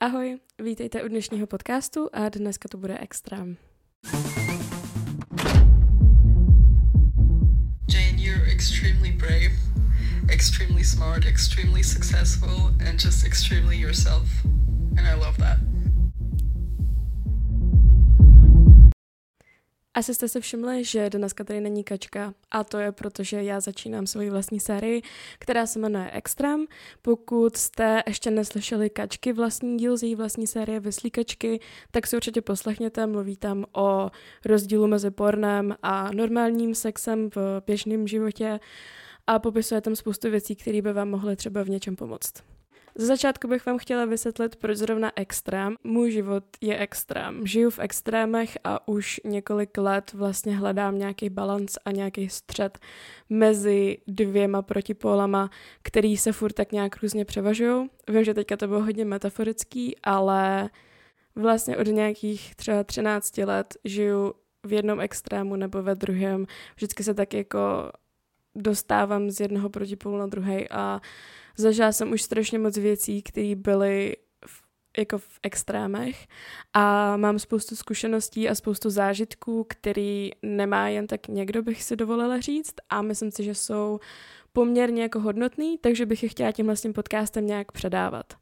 [0.00, 3.56] Ahoj, vítejte u dnešního podcastu a dneska to bude extrém.
[7.92, 9.52] Jane, you're extremely brave,
[10.28, 14.44] extremely smart, extremely successful, and just extremely yourself.
[14.98, 15.58] And I love that.
[19.98, 23.60] Asi jste si všimli, že dneska tady není kačka a to je proto, že já
[23.60, 25.02] začínám svoji vlastní sérii,
[25.38, 26.66] která se jmenuje Extrem.
[27.02, 31.60] Pokud jste ještě neslyšeli kačky vlastní díl z její vlastní série Vyslíkačky,
[31.90, 34.10] tak si určitě poslechněte, mluví tam o
[34.44, 38.60] rozdílu mezi pornem a normálním sexem v běžném životě
[39.26, 42.57] a popisuje tam spoustu věcí, které by vám mohly třeba v něčem pomoct.
[43.00, 45.76] Za začátku bych vám chtěla vysvětlit, proč zrovna extrém.
[45.84, 47.46] Můj život je extrém.
[47.46, 52.78] Žiju v extrémech a už několik let vlastně hledám nějaký balans a nějaký střed
[53.30, 55.50] mezi dvěma protipólama,
[55.82, 57.88] který se furt tak nějak různě převažují.
[58.08, 60.70] Vím, že teďka to bylo hodně metaforický, ale
[61.34, 64.34] vlastně od nějakých třeba 13 let žiju
[64.66, 66.46] v jednom extrému nebo ve druhém.
[66.76, 67.92] Vždycky se tak jako
[68.54, 71.00] dostávám z jednoho protipolu na druhý a
[71.58, 74.62] Zažila jsem už strašně moc věcí, které byly v,
[74.98, 76.26] jako v extrémech
[76.74, 82.40] a mám spoustu zkušeností a spoustu zážitků, který nemá jen tak někdo, bych si dovolila
[82.40, 84.00] říct a myslím si, že jsou
[84.52, 88.34] poměrně jako hodnotný, takže bych je chtěla tím vlastním podcastem nějak předávat.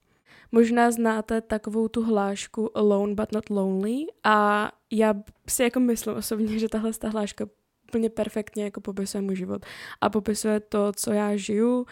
[0.52, 5.14] Možná znáte takovou tu hlášku Alone but not lonely a já
[5.48, 7.46] si jako myslím osobně, že tahle ta hláška
[7.88, 9.66] úplně perfektně jako popisuje můj život
[10.00, 11.86] a popisuje to, co já žiju,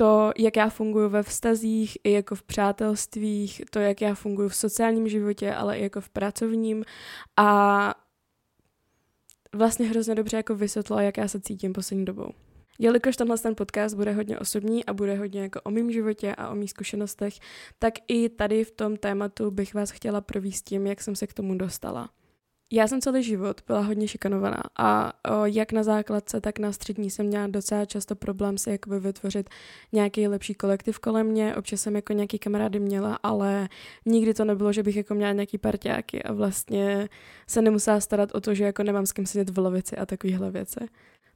[0.00, 4.54] to, jak já funguji ve vztazích, i jako v přátelstvích, to, jak já funguji v
[4.54, 6.84] sociálním životě, ale i jako v pracovním
[7.36, 7.94] a
[9.54, 12.30] vlastně hrozně dobře jako vysvětlila, jak já se cítím poslední dobou.
[12.78, 16.48] Jelikož tenhle ten podcast bude hodně osobní a bude hodně jako o mém životě a
[16.48, 17.34] o mých zkušenostech,
[17.78, 21.34] tak i tady v tom tématu bych vás chtěla províst tím, jak jsem se k
[21.34, 22.10] tomu dostala.
[22.72, 27.10] Já jsem celý život byla hodně šikanovaná a o, jak na základce, tak na střední
[27.10, 29.50] jsem měla docela často problém si jakoby vytvořit
[29.92, 31.56] nějaký lepší kolektiv kolem mě.
[31.56, 33.68] Občas jsem jako nějaký kamarády měla, ale
[34.06, 37.08] nikdy to nebylo, že bych jako měla nějaký parťáky a vlastně
[37.46, 40.50] se nemusela starat o to, že jako nemám s kým sedět v lavici a takovéhle
[40.50, 40.80] věci.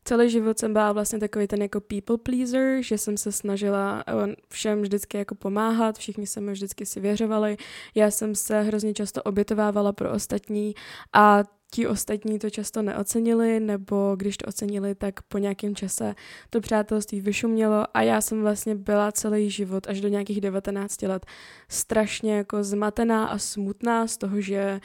[0.05, 4.35] Celý život jsem byla vlastně takový ten jako people pleaser, že jsem se snažila eh,
[4.49, 7.57] všem vždycky jako pomáhat, všichni se mi vždycky si věřovali,
[7.95, 10.75] já jsem se hrozně často obětovávala pro ostatní
[11.13, 16.15] a ti ostatní to často neocenili, nebo když to ocenili, tak po nějakém čase
[16.51, 21.27] to přátelství vyšumělo a já jsem vlastně byla celý život až do nějakých 19 let
[21.69, 24.81] strašně jako zmatená a smutná z toho, že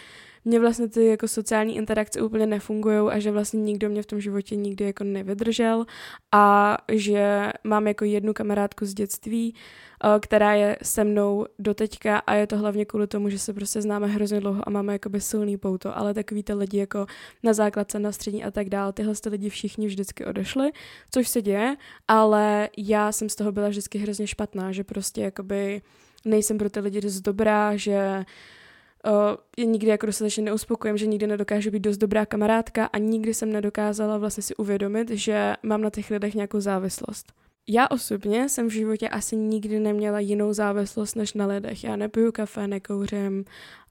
[0.48, 4.20] mě vlastně ty jako sociální interakce úplně nefungují a že vlastně nikdo mě v tom
[4.22, 5.86] životě nikdy jako nevydržel
[6.32, 12.34] a že mám jako jednu kamarádku z dětství, eh, která je se mnou doteďka a
[12.34, 15.58] je to hlavně kvůli tomu, že se prostě známe hrozně dlouho a máme jakoby silný
[15.58, 17.06] pouto, ale takový ty lidi jako
[17.44, 20.72] na základce, na střední a tak dál, tyhle ty lidi všichni vždycky odešli,
[21.12, 21.76] což se děje,
[22.08, 25.82] ale já jsem z toho byla vždycky hrozně špatná, že prostě jakoby
[26.26, 28.24] nejsem pro ty lidi dost dobrá, že uh,
[29.58, 34.18] nikdy jako dostatečně neuspokojím, že nikdy nedokážu být dost dobrá kamarádka a nikdy jsem nedokázala
[34.18, 37.34] vlastně si uvědomit, že mám na těch lidech nějakou závislost.
[37.70, 41.84] Já osobně jsem v životě asi nikdy neměla jinou závislost než na lidech.
[41.84, 43.46] Já nepiju kafe, nekouřím,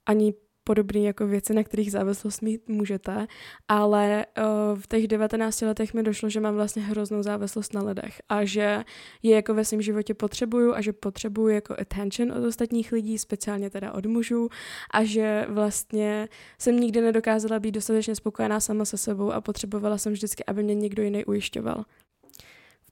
[0.06, 0.34] ani
[0.66, 3.27] podobné jako věci, na kterých závislost mít můžete,
[3.69, 8.21] ale uh, v těch 19 letech mi došlo, že mám vlastně hroznou závislost na lidech
[8.28, 8.84] a že
[9.22, 13.71] je jako ve svém životě potřebuju a že potřebuju jako attention od ostatních lidí, speciálně
[13.71, 14.49] teda od mužů
[14.91, 16.28] a že vlastně
[16.59, 20.75] jsem nikdy nedokázala být dostatečně spokojená sama se sebou a potřebovala jsem vždycky, aby mě
[20.75, 21.84] někdo jiný ujišťoval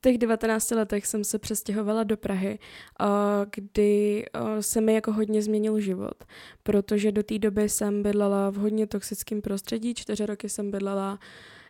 [0.04, 2.58] těch 19 letech jsem se přestěhovala do Prahy,
[3.54, 4.24] kdy
[4.60, 6.24] se mi jako hodně změnil život,
[6.62, 11.18] protože do té doby jsem bydlela v hodně toxickém prostředí, čtyři roky jsem bydlela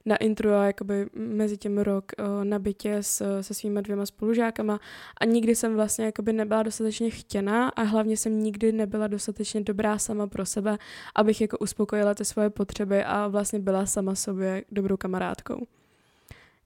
[0.06, 2.12] na intru a jakoby mezi tím rok
[2.42, 4.80] na bytě s, se svými dvěma spolužákama
[5.20, 9.98] a nikdy jsem vlastně jakoby nebyla dostatečně chtěná a hlavně jsem nikdy nebyla dostatečně dobrá
[9.98, 10.78] sama pro sebe,
[11.14, 15.66] abych jako uspokojila ty svoje potřeby a vlastně byla sama sobě dobrou kamarádkou.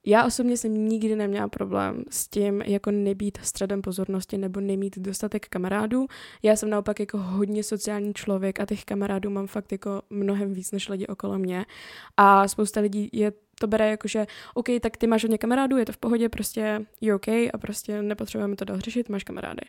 [0.09, 5.49] Já osobně jsem nikdy neměla problém s tím, jako nebýt středem pozornosti nebo nemít dostatek
[5.49, 6.07] kamarádů.
[6.43, 10.73] Já jsem naopak jako hodně sociální člověk a těch kamarádů mám fakt jako mnohem víc
[10.73, 11.67] než lidi okolo mě.
[12.17, 15.87] A spousta lidí je to bere jako, že OK, tak ty máš hodně kamarádů, je
[15.87, 19.63] to v pohodě, prostě je OK a prostě nepotřebujeme to dál řešit, máš kamarády.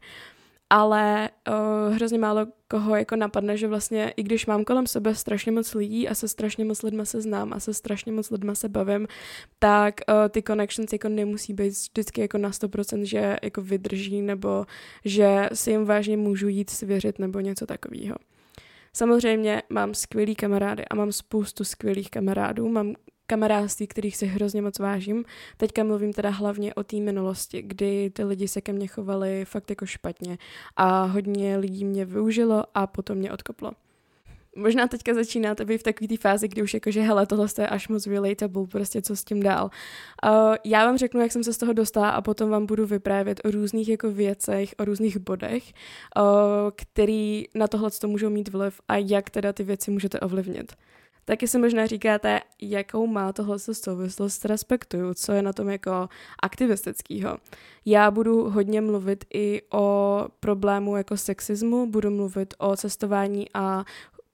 [0.69, 5.51] Ale uh, hrozně málo koho jako napadne, že vlastně i když mám kolem sebe strašně
[5.51, 8.69] moc lidí a se strašně moc lidma se znám a se strašně moc lidma se
[8.69, 9.07] bavím,
[9.59, 14.65] tak uh, ty connections jako nemusí být vždycky jako na 100%, že jako vydrží nebo
[15.05, 18.15] že si jim vážně můžu jít svěřit nebo něco takového.
[18.93, 22.69] Samozřejmě mám skvělý kamarády a mám spoustu skvělých kamarádů.
[22.69, 22.93] Mám
[23.29, 25.25] kamarádství, kterých si hrozně moc vážím.
[25.57, 29.69] Teďka mluvím teda hlavně o té minulosti, kdy ty lidi se ke mně chovali fakt
[29.69, 30.37] jako špatně
[30.75, 33.71] a hodně lidí mě využilo a potom mě odkoplo.
[34.55, 37.87] Možná teďka začínáte být v takové té fázi, kdy už jakože hele, tohle je až
[37.87, 39.69] moc relatable, prostě co s tím dál.
[40.25, 43.41] Uh, já vám řeknu, jak jsem se z toho dostala a potom vám budu vyprávět
[43.45, 45.63] o různých jako věcech, o různých bodech,
[46.17, 46.23] uh,
[46.75, 50.73] který na tohle to můžou mít vliv a jak teda ty věci můžete ovlivnit.
[51.29, 56.09] Taky si možná říkáte, jakou má tohle souvislost respektuju, co je na tom jako
[56.43, 57.37] aktivistického.
[57.85, 63.85] Já budu hodně mluvit i o problému jako sexismu, budu mluvit o cestování a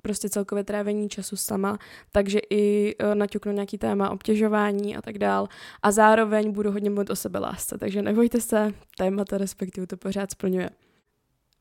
[0.02, 1.78] prostě celkově trávení času sama,
[2.12, 5.48] takže i e, naťuknu nějaký téma obtěžování a tak dál.
[5.84, 10.70] A zároveň budu hodně mluvit o sebelásce, takže nebojte se, témata respektive to pořád splňuje.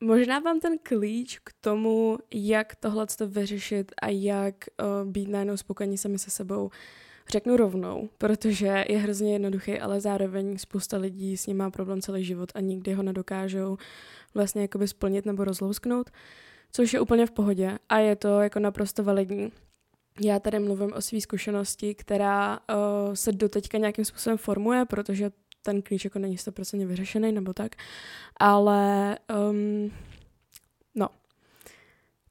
[0.01, 5.97] Možná vám ten klíč k tomu, jak tohle vyřešit a jak uh, být najednou spokojení
[5.97, 6.69] sami se sebou,
[7.29, 12.23] řeknu rovnou, protože je hrozně jednoduchý, ale zároveň spousta lidí s ním má problém celý
[12.23, 13.77] život a nikdy ho nedokážou
[14.33, 16.09] vlastně jakoby splnit nebo rozlousknout,
[16.71, 19.51] což je úplně v pohodě a je to jako naprosto validní.
[20.21, 25.31] Já tady mluvím o své zkušenosti, která uh, se doteďka nějakým způsobem formuje, protože
[25.65, 27.75] ten klíč jako není 100% vyřešený nebo tak,
[28.39, 29.17] ale
[29.49, 29.91] um,
[30.95, 31.09] no,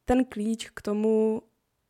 [0.04, 1.42] ten klíč k tomu,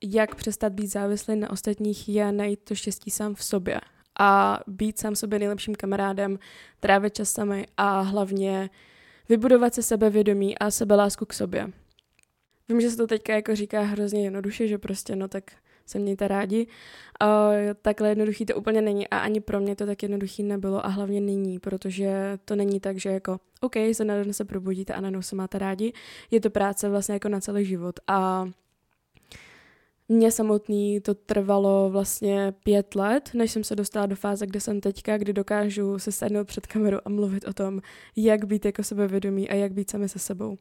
[0.05, 3.81] jak přestat být závislý na ostatních, je najít to štěstí sám v sobě
[4.19, 6.39] a být sám sobě nejlepším kamarádem,
[6.81, 8.71] trávit čas sami a hlavně
[9.29, 11.71] vybudovat se sebevědomí a sebelásku k sobě.
[12.69, 15.45] Vím, že se to teďka jako říká hrozně jednoduše, že prostě no tak
[15.87, 16.67] se mějte rádi.
[17.23, 17.29] Uh,
[17.83, 21.21] takhle jednoduchý to úplně není a ani pro mě to tak jednoduchý nebylo a hlavně
[21.21, 25.23] není, protože to není tak, že jako OK, se na den se probudíte a najednou
[25.23, 25.93] se máte rádi.
[26.31, 28.49] Je to práce vlastně jako na celý život a
[30.09, 34.81] mně samotný to trvalo vlastně pět let, než jsem se dostala do fáze, kde jsem
[34.81, 37.81] teďka, kdy dokážu se sednout před kamerou a mluvit o tom,
[38.17, 40.59] jak být jako sebevědomý a jak být sami se sebou.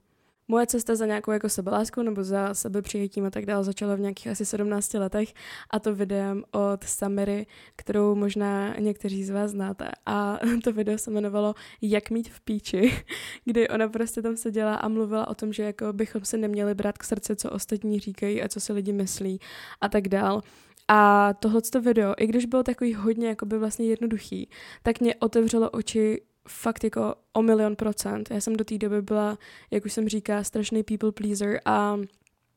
[0.47, 4.27] Moje cesta za nějakou jako sebeláskou nebo za sebepřijetím a tak dále začala v nějakých
[4.27, 5.33] asi 17 letech
[5.69, 7.45] a to videem od Samiry,
[7.75, 9.91] kterou možná někteří z vás znáte.
[10.05, 13.03] A to video se jmenovalo Jak mít v píči,
[13.45, 16.97] kdy ona prostě tam seděla a mluvila o tom, že jako bychom se neměli brát
[16.97, 19.39] k srdci, co ostatní říkají a co si lidi myslí
[19.81, 20.41] a tak dál.
[20.87, 24.49] A tohleto video, i když bylo takový hodně jakoby vlastně jednoduchý,
[24.83, 28.31] tak mě otevřelo oči fakt jako o milion procent.
[28.31, 29.37] Já jsem do té doby byla,
[29.71, 31.97] jak už jsem říká, strašný people pleaser a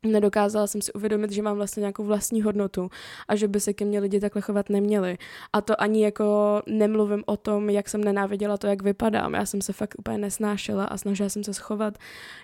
[0.03, 2.91] nedokázala jsem si uvědomit, že mám vlastně nějakou vlastní hodnotu
[3.29, 5.19] a že by se ke mně lidi takhle chovat neměli.
[5.53, 9.35] A to ani jako nemluvím o tom, jak jsem nenáviděla to, jak vypadám.
[9.35, 11.99] Já jsem se fakt úplně nesnášela a snažila jsem se schovat.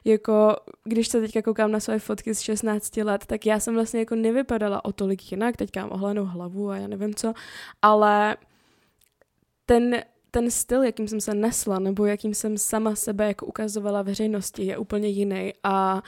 [0.04, 4.00] Jako, když se teďka koukám na své fotky z 16 let, tak já jsem vlastně
[4.00, 5.56] jako nevypadala o tolik jinak.
[5.56, 7.32] Teďka mám ohlenou hlavu a já nevím co,
[7.82, 8.36] ale
[9.66, 10.02] ten
[10.34, 14.78] ten styl, jakým jsem se nesla, nebo jakým jsem sama sebe jako ukazovala veřejnosti, je
[14.78, 16.02] úplně jiný a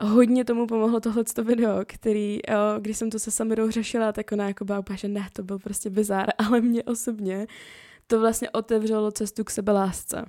[0.00, 4.48] hodně tomu pomohlo tohle video, který, jo, když jsem to se Samirou řešila, tak ona
[4.48, 7.46] jako byla že ne, to byl prostě bizár, ale mě osobně
[8.06, 10.24] to vlastně otevřelo cestu k sebelásce.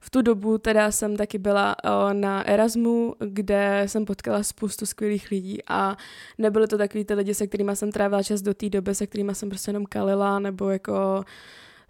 [0.00, 5.30] V tu dobu teda jsem taky byla o, na Erasmu, kde jsem potkala spoustu skvělých
[5.30, 5.96] lidí a
[6.38, 9.34] nebyly to takový ty lidi, se kterými jsem trávila čas do té doby, se kterými
[9.34, 11.24] jsem prostě jenom kalila nebo jako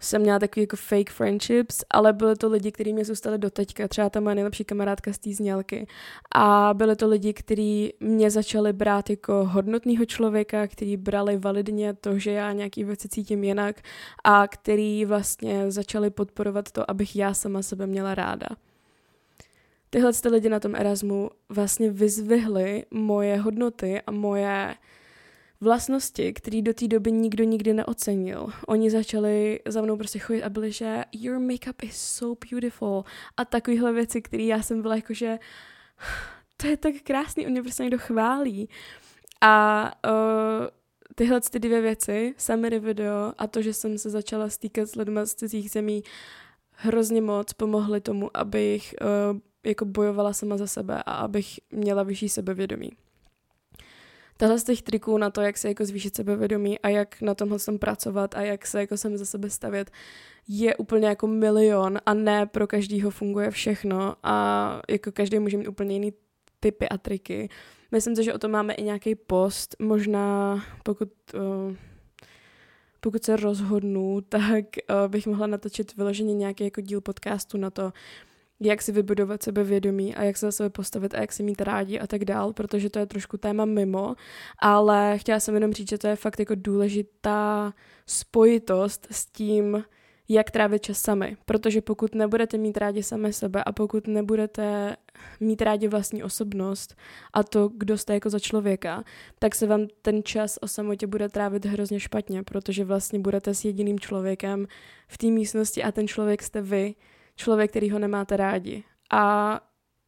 [0.03, 3.87] jsem měla takový jako fake friendships, ale byly to lidi, kteří mě zůstali do teďka,
[3.87, 5.87] třeba ta moje nejlepší kamarádka z té znělky.
[6.35, 12.19] A byly to lidi, kteří mě začali brát jako hodnotného člověka, kteří brali validně to,
[12.19, 13.81] že já nějaký věci cítím jinak
[14.23, 18.47] a který vlastně začali podporovat to, abych já sama sebe měla ráda.
[19.89, 24.75] Tyhle lidi na tom Erasmu vlastně vyzvihly moje hodnoty a moje
[25.63, 28.47] vlastnosti, které do té doby nikdo nikdy neocenil.
[28.67, 33.03] Oni začali za mnou prostě chodit a byli, že your makeup is so beautiful
[33.37, 35.39] a takovéhle věci, které já jsem byla jako, že
[36.57, 38.69] to je tak krásný, on mě prostě někdo chválí.
[39.41, 40.67] A uh,
[41.15, 45.19] tyhle ty dvě věci, sami video a to, že jsem se začala stýkat s lidmi
[45.23, 46.03] z cizích zemí,
[46.71, 52.29] hrozně moc pomohly tomu, abych uh, jako bojovala sama za sebe a abych měla vyšší
[52.29, 52.91] sebevědomí.
[54.37, 57.59] Tohle z těch triků na to, jak se jako zvýšit sebevědomí a jak na tomhle
[57.59, 59.91] tom pracovat a jak se jako sem za sebe stavět,
[60.47, 65.67] je úplně jako milion a ne pro každýho funguje všechno a jako každý může mít
[65.67, 66.13] úplně jiný
[66.59, 67.49] typy a triky.
[67.91, 71.75] Myslím si, že o tom máme i nějaký post, možná pokud, uh,
[72.99, 77.93] pokud se rozhodnu, tak uh, bych mohla natočit vyloženě nějaký jako díl podcastu na to,
[78.59, 81.99] jak si vybudovat sebevědomí a jak se za sebe postavit a jak si mít rádi
[81.99, 84.15] a tak dál, protože to je trošku téma mimo,
[84.59, 87.73] ale chtěla jsem jenom říct, že to je fakt jako důležitá
[88.05, 89.83] spojitost s tím,
[90.29, 91.37] jak trávit čas sami.
[91.45, 94.95] Protože pokud nebudete mít rádi sami sebe a pokud nebudete
[95.39, 96.95] mít rádi vlastní osobnost
[97.33, 99.03] a to, kdo jste jako za člověka,
[99.39, 103.65] tak se vám ten čas o samotě bude trávit hrozně špatně, protože vlastně budete s
[103.65, 104.67] jediným člověkem
[105.07, 106.95] v té místnosti a ten člověk jste vy,
[107.35, 108.83] člověk, který ho nemáte rádi.
[109.11, 109.59] A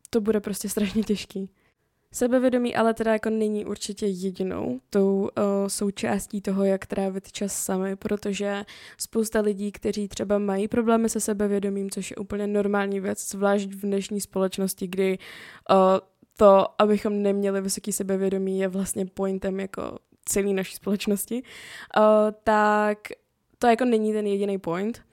[0.09, 1.49] to bude prostě strašně těžký.
[2.15, 5.29] Sebevědomí ale teda jako není určitě jedinou tou uh,
[5.67, 8.65] součástí toho, jak trávit čas sami, protože
[8.97, 13.81] spousta lidí, kteří třeba mají problémy se sebevědomím, což je úplně normální věc, zvlášť v
[13.81, 15.17] dnešní společnosti, kdy
[15.69, 15.77] uh,
[16.37, 21.43] to, abychom neměli vysoký sebevědomí, je vlastně pointem jako celé naší společnosti,
[21.97, 22.03] uh,
[22.43, 22.97] tak
[23.59, 25.04] to jako není ten jediný point.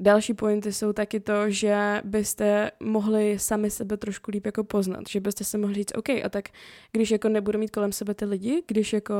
[0.00, 5.20] Další pointy jsou taky to, že byste mohli sami sebe trošku líp jako poznat, že
[5.20, 6.48] byste se mohli říct, OK, a tak
[6.92, 9.14] když jako nebudu mít kolem sebe ty lidi, když jako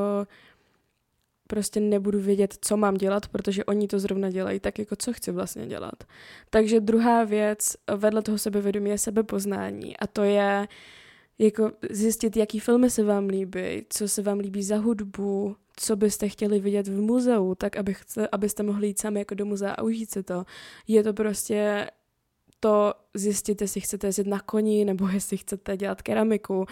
[1.47, 5.31] prostě nebudu vědět, co mám dělat, protože oni to zrovna dělají, tak jako co chci
[5.31, 6.03] vlastně dělat.
[6.49, 10.67] Takže druhá věc vedle toho sebevědomí je sebepoznání a to je
[11.39, 16.29] jako zjistit, jaký filmy se vám líbí, co se vám líbí za hudbu, co byste
[16.29, 20.11] chtěli vidět v muzeu, tak abyste, abyste mohli jít sami jako do muzea a užít
[20.11, 20.45] si to.
[20.87, 21.89] Je to prostě
[22.59, 26.65] to zjistit, jestli chcete jezdit na koni, nebo jestli chcete dělat keramiku.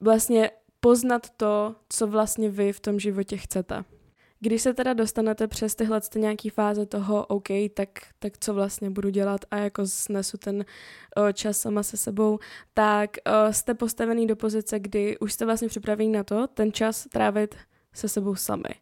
[0.00, 0.50] Vlastně
[0.80, 3.84] poznat to, co vlastně vy v tom životě chcete.
[4.42, 9.08] Když se teda dostanete přes tyhle nějaký fáze toho, OK, tak, tak co vlastně budu
[9.10, 10.64] dělat a jako snesu ten
[11.16, 12.38] o, čas sama se sebou,
[12.74, 17.06] tak o, jste postavený do pozice, kdy už jste vlastně připravení na to, ten čas
[17.12, 17.54] trávit
[17.92, 18.74] se sebou sami.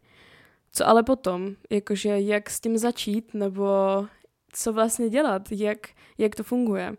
[0.71, 3.67] Co ale potom, jakože jak s tím začít, nebo
[4.53, 5.87] co vlastně dělat, jak,
[6.17, 6.95] jak to funguje.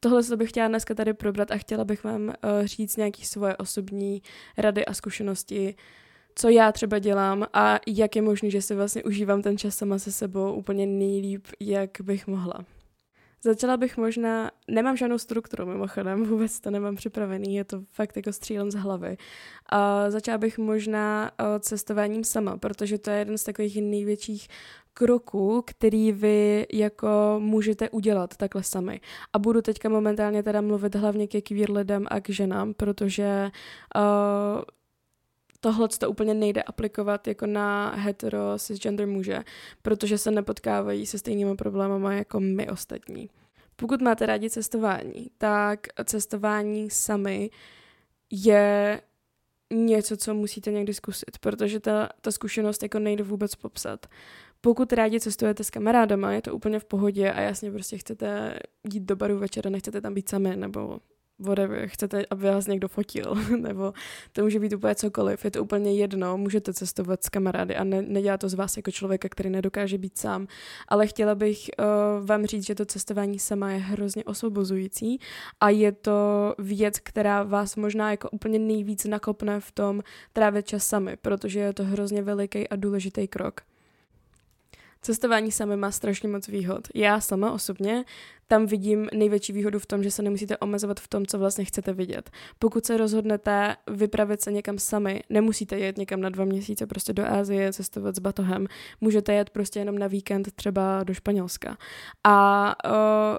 [0.00, 2.32] Tohle se bych chtěla dneska tady probrat a chtěla bych vám uh,
[2.64, 4.22] říct nějaké svoje osobní
[4.56, 5.74] rady a zkušenosti,
[6.34, 9.98] co já třeba dělám a jak je možné, že si vlastně užívám ten čas sama
[9.98, 12.64] se sebou úplně nejlíp, jak bych mohla.
[13.42, 18.32] Začala bych možná, nemám žádnou strukturu mimochodem, vůbec to nemám připravený, je to fakt jako
[18.32, 19.16] střílem z hlavy.
[19.66, 21.30] A začala bych možná
[21.60, 24.48] cestováním sama, protože to je jeden z takových největších
[24.94, 29.00] kroků, který vy jako můžete udělat takhle sami.
[29.32, 33.50] A budu teďka momentálně teda mluvit hlavně ke queer lidem a k ženám, protože
[33.96, 34.02] uh,
[35.60, 39.38] tohle to úplně nejde aplikovat jako na hetero cisgender muže,
[39.82, 43.30] protože se nepotkávají se stejnými problémy jako my ostatní.
[43.76, 47.50] Pokud máte rádi cestování, tak cestování sami
[48.30, 49.00] je
[49.72, 54.06] něco, co musíte někdy zkusit, protože ta, ta zkušenost jako nejde vůbec popsat.
[54.60, 58.58] Pokud rádi cestujete s kamarádama, je to úplně v pohodě a jasně prostě chcete
[58.92, 61.00] jít do baru večer a nechcete tam být sami, nebo
[61.40, 63.92] whatever, chcete, aby vás někdo fotil, nebo
[64.32, 68.02] to může být úplně cokoliv, je to úplně jedno, můžete cestovat s kamarády a ne,
[68.02, 70.46] nedělá to z vás jako člověka, který nedokáže být sám,
[70.88, 75.20] ale chtěla bych uh, vám říct, že to cestování sama je hrozně osvobozující
[75.60, 80.86] a je to věc, která vás možná jako úplně nejvíc nakopne v tom trávit čas
[80.86, 83.69] sami, protože je to hrozně veliký a důležitý krok.
[85.02, 86.88] Cestování sami má strašně moc výhod.
[86.94, 88.04] Já sama osobně
[88.46, 91.92] tam vidím největší výhodu v tom, že se nemusíte omezovat v tom, co vlastně chcete
[91.92, 92.30] vidět.
[92.58, 97.26] Pokud se rozhodnete vypravit se někam sami, nemusíte jet někam na dva měsíce prostě do
[97.26, 98.66] Ázie, cestovat s batohem.
[99.00, 101.76] Můžete jet prostě jenom na víkend třeba do Španělska.
[102.24, 103.38] A uh,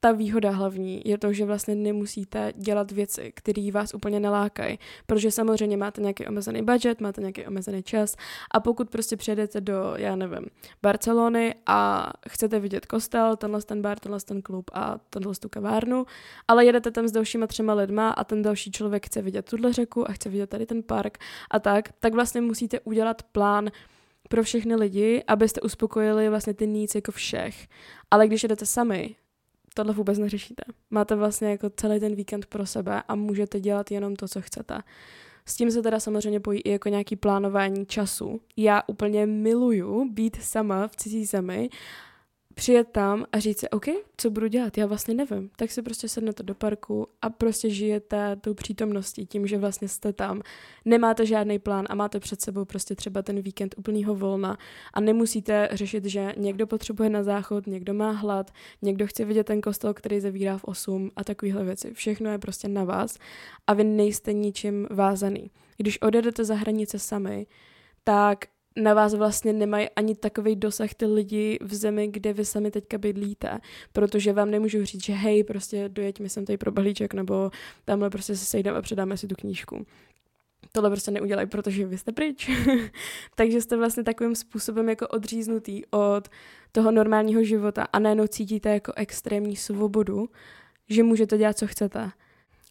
[0.00, 5.30] ta výhoda hlavní je to, že vlastně nemusíte dělat věci, které vás úplně nelákají, protože
[5.30, 8.16] samozřejmě máte nějaký omezený budget, máte nějaký omezený čas
[8.50, 10.46] a pokud prostě přijedete do, já nevím,
[10.82, 16.06] Barcelony a chcete vidět kostel, tenhle ten bar, tenhle ten klub a tenhle tu kavárnu,
[16.48, 20.10] ale jedete tam s dalšíma třema lidma a ten další člověk chce vidět tuhle řeku
[20.10, 21.18] a chce vidět tady ten park
[21.50, 23.70] a tak, tak vlastně musíte udělat plán
[24.28, 27.68] pro všechny lidi, abyste uspokojili vlastně ty needs jako všech.
[28.10, 29.16] Ale když jedete sami,
[29.74, 30.62] tohle vůbec neřešíte.
[30.90, 34.78] Máte vlastně jako celý ten víkend pro sebe a můžete dělat jenom to, co chcete.
[35.46, 38.40] S tím se teda samozřejmě pojí i jako nějaký plánování času.
[38.56, 41.68] Já úplně miluju být sama v cizí zemi,
[42.58, 43.84] přijet tam a říct si, OK,
[44.16, 45.50] co budu dělat, já vlastně nevím.
[45.56, 50.12] Tak si prostě sednete do parku a prostě žijete tou přítomností, tím, že vlastně jste
[50.12, 50.42] tam.
[50.84, 54.58] Nemáte žádný plán a máte před sebou prostě třeba ten víkend úplného volna
[54.94, 58.50] a nemusíte řešit, že někdo potřebuje na záchod, někdo má hlad,
[58.82, 61.94] někdo chce vidět ten kostel, který zavírá v 8 a takovéhle věci.
[61.94, 63.18] Všechno je prostě na vás
[63.66, 65.50] a vy nejste ničím vázaný.
[65.76, 67.46] Když odjedete za hranice sami,
[68.04, 68.44] tak
[68.76, 72.98] na vás vlastně nemají ani takový dosah ty lidi v zemi, kde vy sami teďka
[72.98, 73.58] bydlíte,
[73.92, 77.50] protože vám nemůžu říct, že hej, prostě dojeď mi sem tady pro balíček, nebo
[77.84, 79.86] tamhle prostě se sejdeme a předáme si tu knížku.
[80.72, 82.50] Tohle prostě neudělají, protože vy jste pryč.
[83.34, 86.28] Takže jste vlastně takovým způsobem jako odříznutý od
[86.72, 90.28] toho normálního života a najednou cítíte jako extrémní svobodu,
[90.88, 92.10] že můžete dělat, co chcete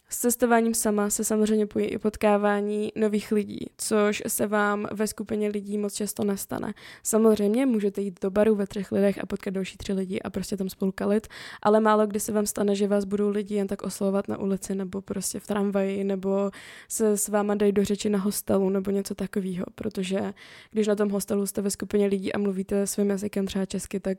[0.10, 5.50] s cestováním sama se samozřejmě pojí i potkávání nových lidí, což se vám ve skupině
[5.50, 6.74] lidí moc často nestane.
[7.04, 10.58] Samozřejmě můžete jít do baru ve třech lidech a potkat další tři lidi a prostě
[10.58, 11.28] tam spolu kalit,
[11.62, 14.76] ale málo kdy se vám stane, že vás budou lidi jen tak oslovovat na ulici
[14.76, 16.52] nebo prostě v tramvaji nebo
[16.90, 20.34] se s váma dají do řeči na hostelu nebo něco takového, protože
[20.72, 24.18] když na tom hostelu jste ve skupině lidí a mluvíte svým jazykem třeba česky, tak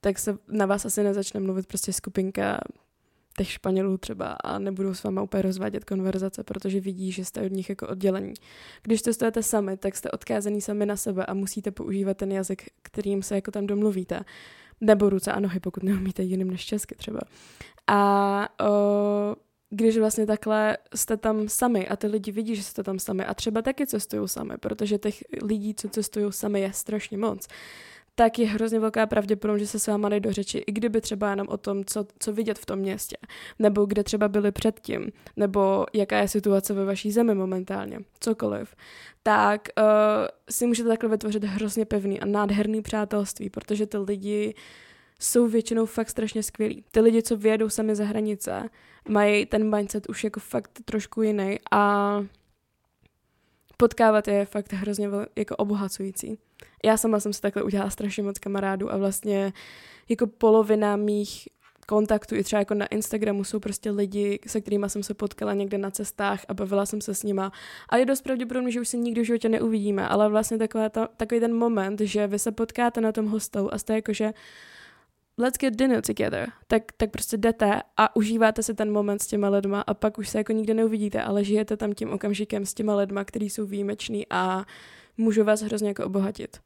[0.00, 2.60] tak se na vás asi nezačne mluvit prostě skupinka
[3.36, 7.52] těch Španělů třeba a nebudou s váma úplně rozvádět konverzace, protože vidí, že jste od
[7.52, 8.34] nich jako oddělení.
[8.82, 13.22] Když cestujete sami, tak jste odkázaný sami na sebe a musíte používat ten jazyk, kterým
[13.22, 14.20] se jako tam domluvíte.
[14.80, 17.20] Nebo ruce a nohy, pokud neumíte jiným než česky třeba.
[17.86, 19.36] A o,
[19.70, 23.34] když vlastně takhle jste tam sami a ty lidi vidí, že jste tam sami a
[23.34, 27.46] třeba taky cestují sami, protože těch lidí, co cestují sami, je strašně moc,
[28.14, 31.48] tak je hrozně velká pravděpodobnost, že se s váma do řeči, i kdyby třeba jenom
[31.48, 33.16] o tom, co, co vidět v tom městě,
[33.58, 38.74] nebo kde třeba byli předtím, nebo jaká je situace ve vaší zemi momentálně, cokoliv,
[39.22, 39.84] tak uh,
[40.50, 44.54] si můžete takhle vytvořit hrozně pevný a nádherný přátelství, protože ty lidi
[45.20, 46.84] jsou většinou fakt strašně skvělí.
[46.90, 48.68] Ty lidi, co vyjedou sami za hranice,
[49.08, 52.14] mají ten mindset už jako fakt trošku jiný a
[53.80, 56.38] potkávat je fakt hrozně jako obohacující.
[56.84, 59.52] Já sama jsem si takhle udělala strašně moc kamarádů a vlastně
[60.08, 61.48] jako polovina mých
[61.86, 65.78] kontaktů i třeba jako na Instagramu jsou prostě lidi, se kterými jsem se potkala někde
[65.78, 67.52] na cestách a bavila jsem se s nima.
[67.88, 71.08] A je dost pravděpodobné, že už se nikdy v životě neuvidíme, ale vlastně taková ta,
[71.16, 74.32] takový ten moment, že vy se potkáte na tom hostelu a jste jako, že
[75.40, 79.48] let's get dinner together, tak, tak prostě jdete a užíváte si ten moment s těma
[79.48, 82.96] lidma a pak už se jako nikdy neuvidíte, ale žijete tam tím okamžikem s těma
[82.96, 84.64] lidma, který jsou výjimeční a
[85.16, 86.60] můžu vás hrozně jako obohatit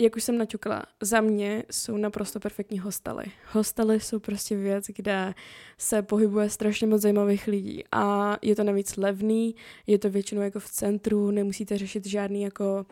[0.00, 3.24] jak už jsem naťukla, za mě jsou naprosto perfektní hostely.
[3.52, 5.34] Hostely jsou prostě věc, kde
[5.78, 9.54] se pohybuje strašně moc zajímavých lidí a je to navíc levný,
[9.86, 12.86] je to většinou jako v centru, nemusíte řešit žádný jako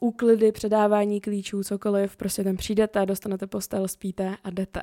[0.00, 4.82] úklidy, předávání klíčů, cokoliv, prostě tam přijdete, dostanete postel, spíte a jdete.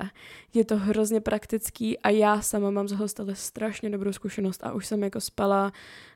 [0.53, 4.85] Je to hrozně praktický a já sama mám z hostely strašně dobrou zkušenost a už
[4.85, 5.71] jsem jako spala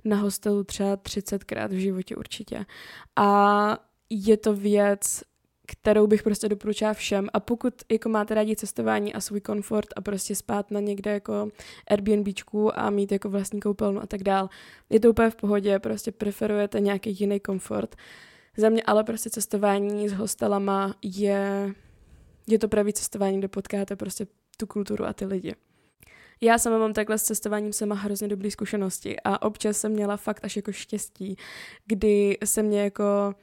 [0.06, 2.66] na hostelu třeba 30krát v životě určitě.
[3.16, 3.78] A
[4.10, 5.24] je to věc,
[5.68, 10.02] kterou bych prostě doporučila všem a pokud jako máte rádi cestování a svůj komfort a
[10.02, 11.50] prostě spát na někde jako
[11.88, 14.50] Airbnbčku a mít jako vlastní koupelnu a tak dál,
[14.90, 17.96] je to úplně v pohodě, prostě preferujete nějaký jiný komfort.
[18.58, 21.74] Za mě ale prostě cestování s hostelama je,
[22.48, 25.56] je to pravý cestování, kde potkáte prostě tu kulturu a ty lidi.
[26.42, 30.40] Já sama mám takhle s cestováním sama hrozně dobré zkušenosti a občas jsem měla fakt
[30.44, 31.38] až jako štěstí,
[31.86, 33.36] kdy se mě jako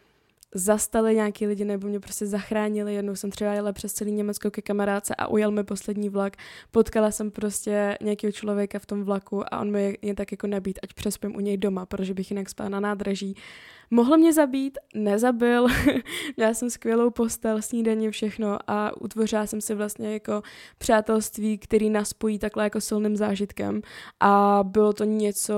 [0.54, 2.94] zastali nějaký lidi nebo mě prostě zachránili.
[2.94, 6.36] Jednou jsem třeba jela přes celý Německo ke kamarádce a ujel mi poslední vlak.
[6.70, 10.78] Potkala jsem prostě nějakého člověka v tom vlaku a on mi jen tak jako nabít,
[10.82, 13.34] ať přespím u něj doma, protože bych jinak spala na nádraží.
[13.90, 15.66] Mohl mě zabít, nezabil,
[16.36, 20.42] měla jsem skvělou postel, snídaní, všechno a utvořila jsem si vlastně jako
[20.78, 23.82] přátelství, který nás spojí takhle jako silným zážitkem
[24.20, 25.54] a bylo to něco,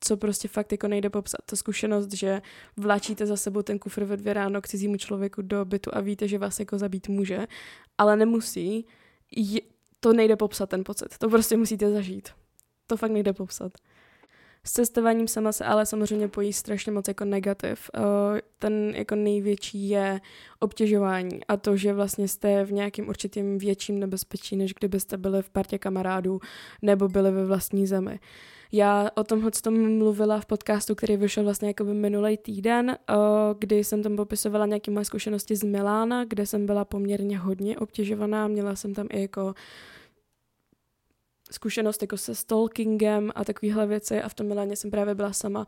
[0.00, 1.40] co prostě fakt jako nejde popsat.
[1.46, 2.42] Ta zkušenost, že
[2.76, 6.28] vláčíte za sebou ten kufr ve dvě ráno k cizímu člověku do bytu a víte,
[6.28, 7.46] že vás jako zabít může,
[7.98, 8.86] ale nemusí,
[9.36, 9.60] je,
[10.00, 11.18] to nejde popsat ten pocit.
[11.18, 12.28] To prostě musíte zažít.
[12.86, 13.72] To fakt nejde popsat.
[14.68, 17.90] S cestováním sama se ale samozřejmě pojí strašně moc jako negativ.
[18.58, 20.20] Ten jako největší je
[20.60, 25.50] obtěžování a to, že vlastně jste v nějakém určitým větším nebezpečí, než kdybyste byli v
[25.50, 26.40] partě kamarádů
[26.82, 28.20] nebo byli ve vlastní zemi.
[28.72, 32.96] Já o tomhle tom mluvila v podcastu, který vyšel vlastně jako minulý týden,
[33.58, 38.48] kdy jsem tam popisovala nějaké moje zkušenosti z Milána, kde jsem byla poměrně hodně obtěžovaná,
[38.48, 39.54] měla jsem tam i jako
[41.50, 45.66] zkušenost jako se stalkingem a takovéhle věci a v tom Miláně jsem právě byla sama.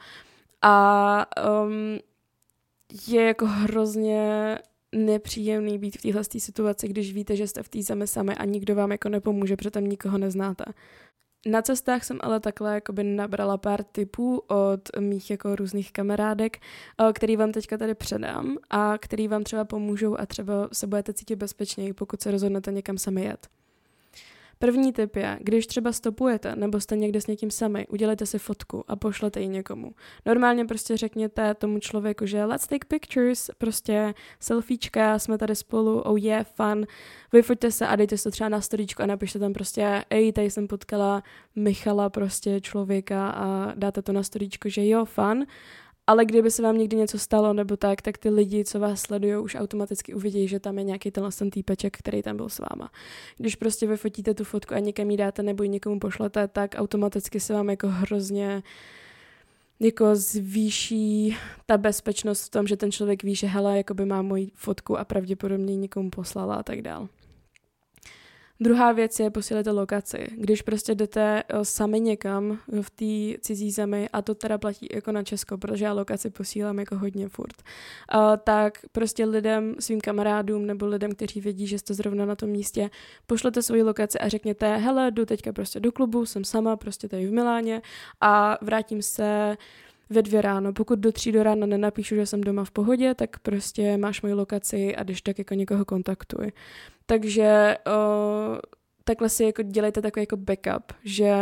[0.63, 1.27] A
[1.65, 1.99] um,
[3.07, 4.59] je jako hrozně
[4.93, 8.75] nepříjemný být v téhle situaci, když víte, že jste v té zemi sami a nikdo
[8.75, 10.65] vám jako nepomůže, protože tam nikoho neznáte.
[11.47, 17.13] Na cestách jsem ale takhle jakoby nabrala pár tipů od mých jako různých kamarádek, eh,
[17.13, 21.37] který vám teďka tady předám a který vám třeba pomůžou a třeba se budete cítit
[21.37, 23.49] bezpečněji, pokud se rozhodnete někam sami jet.
[24.63, 28.85] První tip je, když třeba stopujete nebo jste někde s někým sami, udělejte si fotku
[28.89, 29.95] a pošlete ji někomu.
[30.27, 36.19] Normálně prostě řekněte tomu člověku, že let's take pictures, prostě selfiečka, jsme tady spolu, oh
[36.19, 36.87] yeah, fun,
[37.33, 40.51] vyfoťte se a dejte se to třeba na storíčku a napište tam prostě, ej, tady
[40.51, 41.23] jsem potkala
[41.57, 45.47] Michala, prostě člověka a dáte to na storíčko, že jo, fun
[46.11, 49.37] ale kdyby se vám někdy něco stalo nebo tak, tak ty lidi, co vás sledují,
[49.37, 52.91] už automaticky uvidí, že tam je nějaký tenhle ten týpeček, který tam byl s váma.
[53.39, 57.41] Když prostě vyfotíte tu fotku a někam ji dáte nebo ji někomu pošlete, tak automaticky
[57.41, 58.63] se vám jako hrozně
[59.81, 64.51] jako zvýší ta bezpečnost v tom, že ten člověk ví, že hele, jakoby má moji
[64.55, 67.09] fotku a pravděpodobně někomu poslala a tak dál.
[68.63, 70.27] Druhá věc je posílit lokaci.
[70.37, 75.13] Když prostě jdete eh, sami někam v té cizí zemi, a to teda platí jako
[75.13, 77.63] na Česko, protože já lokaci posílám jako hodně furt,
[78.15, 82.51] uh, tak prostě lidem, svým kamarádům nebo lidem, kteří vědí, že jste zrovna na tom
[82.51, 82.91] místě,
[83.27, 87.27] pošlete svoji lokaci a řekněte, hele, jdu teďka prostě do klubu, jsem sama, prostě tady
[87.27, 87.83] v Miláně
[88.21, 89.57] a vrátím se
[90.11, 90.73] ve dvě ráno.
[90.73, 94.35] Pokud do tří do rána nenapíšu, že jsem doma v pohodě, tak prostě máš moji
[94.35, 96.53] lokaci a když tak jako někoho kontaktuj.
[97.07, 98.59] Takže uh,
[99.05, 101.33] takhle si jako dělejte takový jako backup, že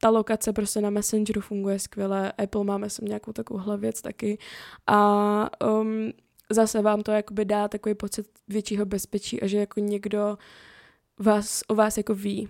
[0.00, 4.38] ta lokace prostě na Messengeru funguje skvěle, Apple máme sem nějakou takovouhle věc taky
[4.86, 6.12] a um,
[6.50, 10.38] zase vám to jakoby dá takový pocit většího bezpečí a že jako někdo
[11.18, 12.48] vás, o vás jako ví.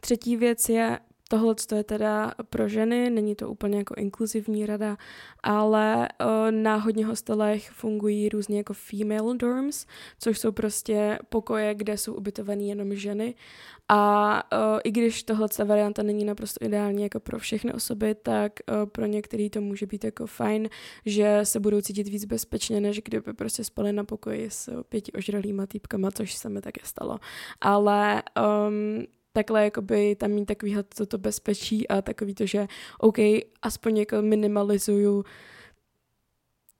[0.00, 4.96] Třetí věc je Tohle je teda pro ženy, není to úplně jako inkluzivní rada,
[5.42, 9.86] ale uh, na hodně hostelech fungují různě jako female dorms,
[10.18, 13.34] což jsou prostě pokoje, kde jsou ubytované jenom ženy.
[13.88, 18.90] A uh, i když tohle varianta není naprosto ideální jako pro všechny osoby, tak uh,
[18.90, 20.68] pro některý to může být jako fajn,
[21.06, 25.66] že se budou cítit víc bezpečně, než kdyby prostě spali na pokoji s pěti ožralýma
[25.66, 27.18] týpkama, což se mi také stalo.
[27.60, 28.22] Ale
[28.68, 29.04] um,
[29.36, 32.66] takhle jakoby tam mít takovýhle toto bezpečí a takový to, že
[32.98, 33.18] OK,
[33.62, 35.24] aspoň jako minimalizuju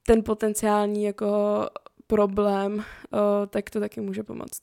[0.06, 1.28] ten potenciální jako
[2.06, 4.60] problém, o, tak to taky může pomoct.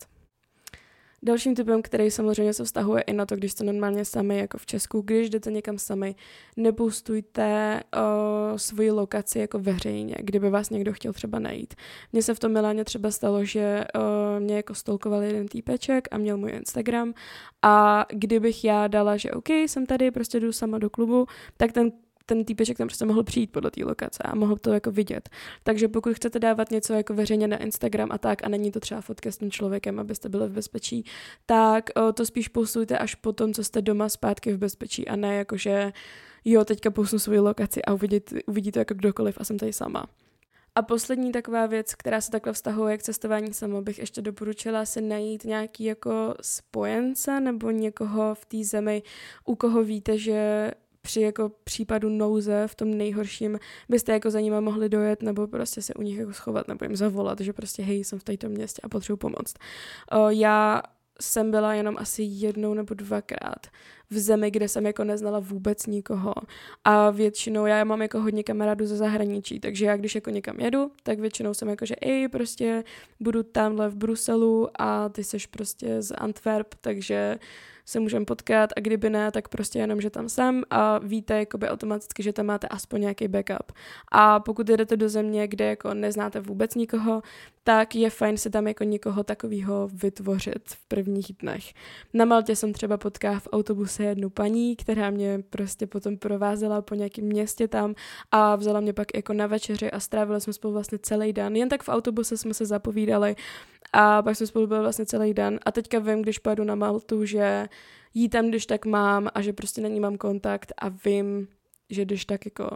[1.24, 4.66] Dalším typem, který samozřejmě se vztahuje i na to, když jste normálně sami, jako v
[4.66, 6.16] Česku, když jdete někam sami,
[6.58, 11.74] nepustujte uh, svoji lokaci jako veřejně, kdyby vás někdo chtěl třeba najít.
[12.14, 16.18] Mně se v tom Miláně třeba stalo, že uh, mě jako stolkoval jeden týpeček a
[16.18, 17.14] měl můj Instagram
[17.62, 21.26] a kdybych já dala, že OK, jsem tady, prostě jdu sama do klubu,
[21.58, 21.92] tak ten
[22.26, 25.30] ten týpeček tam prostě mohl přijít podle té lokace a mohl to jako vidět.
[25.64, 29.02] Takže pokud chcete dávat něco jako veřejně na Instagram a tak a není to třeba
[29.02, 31.06] fotka s tím člověkem, abyste byli v bezpečí,
[31.46, 35.16] tak o, to spíš postujte až po tom, co jste doma zpátky v bezpečí a
[35.16, 35.94] ne jako, že
[36.46, 40.06] jo, teďka posunu svoji lokaci a uvidí, uvidí to jako kdokoliv a jsem tady sama.
[40.76, 45.02] A poslední taková věc, která se takhle vztahuje k cestování sama, bych ještě doporučila si
[45.02, 49.04] najít nějaký jako spojence nebo někoho v té zemi,
[49.46, 50.72] u koho víte, že
[51.02, 53.60] při jako případu nouze v tom nejhorším
[53.90, 56.96] byste jako za nima mohli dojet nebo prostě se u nich jako schovat nebo jim
[56.96, 59.56] zavolat, že prostě hej, jsem v této městě a potřebuji pomoct.
[60.12, 60.82] O, já
[61.22, 63.68] jsem byla jenom asi jednou nebo dvakrát
[64.10, 66.34] v zemi, kde jsem jako neznala vůbec nikoho.
[66.84, 70.92] A většinou já mám jako hodně kamarádů ze zahraničí, takže já když jako někam jedu,
[71.04, 72.84] tak většinou jsem jako, že ej, prostě
[73.20, 77.40] budu tamhle v Bruselu a ty seš prostě z Antwerp, takže
[77.92, 81.70] se můžeme potkat a kdyby ne, tak prostě jenom, že tam jsem a víte jakoby
[81.70, 83.72] automaticky, že tam máte aspoň nějaký backup.
[84.12, 87.22] A pokud jdete do země, kde jako neznáte vůbec nikoho,
[87.64, 91.64] tak je fajn se tam jako nikoho takového vytvořit v prvních dnech.
[92.14, 96.96] Na Maltě jsem třeba potkala v autobuse jednu paní, která mě prostě potom provázela po
[96.96, 97.96] nějakém městě tam
[98.32, 101.56] a vzala mě pak jako na večeři a strávili jsme spolu vlastně celý den.
[101.56, 103.36] Jen tak v autobuse jsme se zapovídali
[103.94, 105.60] a pak jsme spolu byli vlastně celý den.
[105.66, 107.68] A teďka vím, když půjdu na Maltu, že
[108.14, 111.48] jí tam když tak mám a že prostě na ní mám kontakt a vím,
[111.90, 112.70] že když tak jako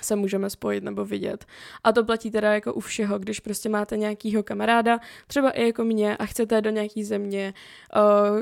[0.00, 1.44] se můžeme spojit nebo vidět.
[1.84, 5.84] A to platí teda jako u všeho, když prostě máte nějakýho kamaráda, třeba i jako
[5.84, 7.54] mě a chcete do nějaký země,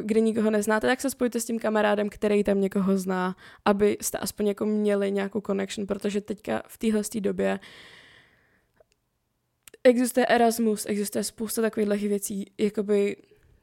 [0.02, 4.18] kde nikoho neznáte, tak se spojte s tím kamarádem, který tam někoho zná, aby jste
[4.18, 7.60] aspoň jako měli nějakou connection, protože teďka v téhle době
[9.84, 13.16] existuje Erasmus, existuje spousta takových věcí, jakoby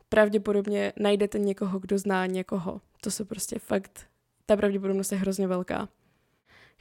[0.10, 2.82] pravděpodobně najdete někoho, kdo zná někoho.
[3.02, 4.08] To se prostě fakt,
[4.46, 5.90] ta pravděpodobnost je hrozně velká.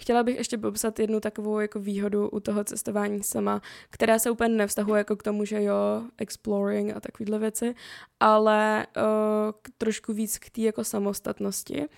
[0.00, 4.54] Chtěla bych ještě popsat jednu takovou jako výhodu u toho cestování sama, která se úplně
[4.54, 7.74] nevztahuje jako k tomu, že jo, exploring a takovéhle věci,
[8.20, 9.02] ale uh,
[9.78, 11.88] trošku víc k té jako samostatnosti.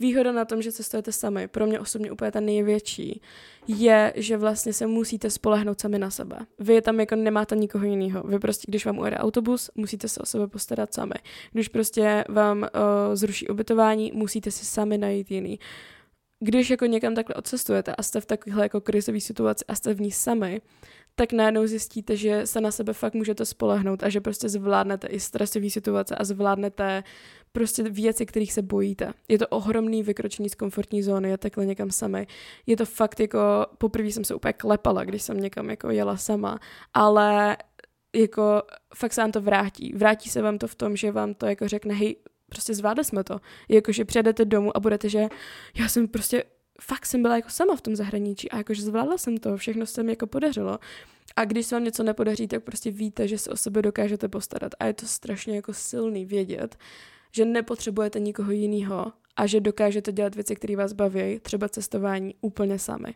[0.00, 3.20] Výhoda na tom, že cestujete sami, pro mě osobně úplně ta největší,
[3.66, 6.38] je, že vlastně se musíte spolehnout sami na sebe.
[6.58, 8.22] Vy tam jako nemáte nikoho jiného.
[8.22, 11.14] Vy prostě, když vám ujede autobus, musíte se o sebe postarat sami.
[11.52, 12.68] Když prostě vám uh,
[13.14, 15.58] zruší ubytování, musíte si sami najít jiný.
[16.40, 20.00] Když jako někam takhle odcestujete a jste v takovéhle jako krizové situaci a jste v
[20.00, 20.60] ní sami,
[21.14, 25.20] tak najednou zjistíte, že se na sebe fakt můžete spolehnout a že prostě zvládnete i
[25.20, 27.02] stresové situace a zvládnete
[27.58, 29.12] prostě věci, kterých se bojíte.
[29.28, 32.26] Je to ohromný vykročení z komfortní zóny, je takhle někam sami.
[32.66, 33.38] Je to fakt jako,
[33.78, 36.58] poprvé jsem se úplně klepala, když jsem někam jako jela sama,
[36.94, 37.56] ale
[38.16, 38.62] jako
[38.94, 39.92] fakt se vám to vrátí.
[39.96, 42.16] Vrátí se vám to v tom, že vám to jako řekne, hej,
[42.48, 43.40] prostě zvládli jsme to.
[43.68, 45.28] Jakože přijedete domů a budete, že
[45.78, 46.44] já jsem prostě
[46.80, 50.02] fakt jsem byla jako sama v tom zahraničí a jakože zvládla jsem to, všechno se
[50.02, 50.78] mi jako podařilo.
[51.36, 54.74] A když se vám něco nepodaří, tak prostě víte, že se o sebe dokážete postarat.
[54.80, 56.76] A je to strašně jako silný vědět,
[57.32, 62.78] že nepotřebujete nikoho jiného a že dokážete dělat věci, které vás baví, třeba cestování, úplně
[62.78, 63.14] sami.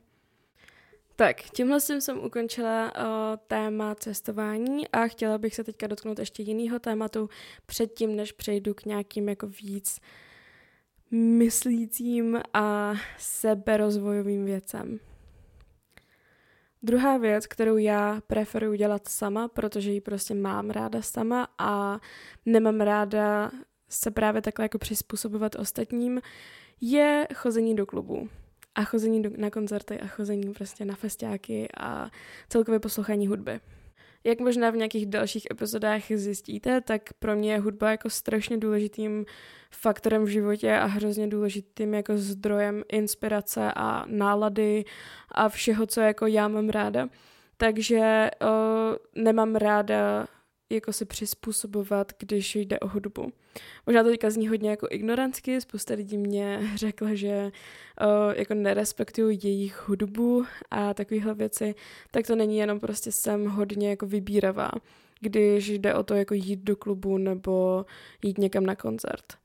[1.16, 6.78] Tak, tímhle jsem ukončila o, téma cestování a chtěla bych se teďka dotknout ještě jiného
[6.78, 7.28] tématu
[7.66, 10.00] předtím, než přejdu k nějakým jako víc
[11.10, 15.00] myslícím a seberozvojovým věcem.
[16.82, 22.00] Druhá věc, kterou já preferuji dělat sama, protože ji prostě mám ráda sama a
[22.46, 23.50] nemám ráda
[23.92, 26.20] se právě takhle jako přizpůsobovat ostatním,
[26.80, 28.28] je chození do klubu
[28.74, 32.10] a chození do, na koncerty a chození prostě na festiáky a
[32.48, 33.60] celkově poslouchání hudby.
[34.24, 39.24] Jak možná v nějakých dalších epizodách zjistíte, tak pro mě je hudba jako strašně důležitým
[39.70, 44.84] faktorem v životě a hrozně důležitým jako zdrojem inspirace a nálady
[45.28, 47.08] a všeho, co jako já mám ráda.
[47.56, 50.26] Takže uh, nemám ráda
[50.74, 53.32] jako se přizpůsobovat, když jde o hudbu.
[53.86, 57.52] Možná to teďka zní hodně jako ignorantsky, spousta lidí mě řekla, že
[58.00, 61.74] uh, jako nerespektuju jejich hudbu a takovéhle věci,
[62.10, 64.70] tak to není jenom prostě jsem hodně jako vybíravá,
[65.20, 67.86] když jde o to jako jít do klubu nebo
[68.22, 69.41] jít někam na koncert.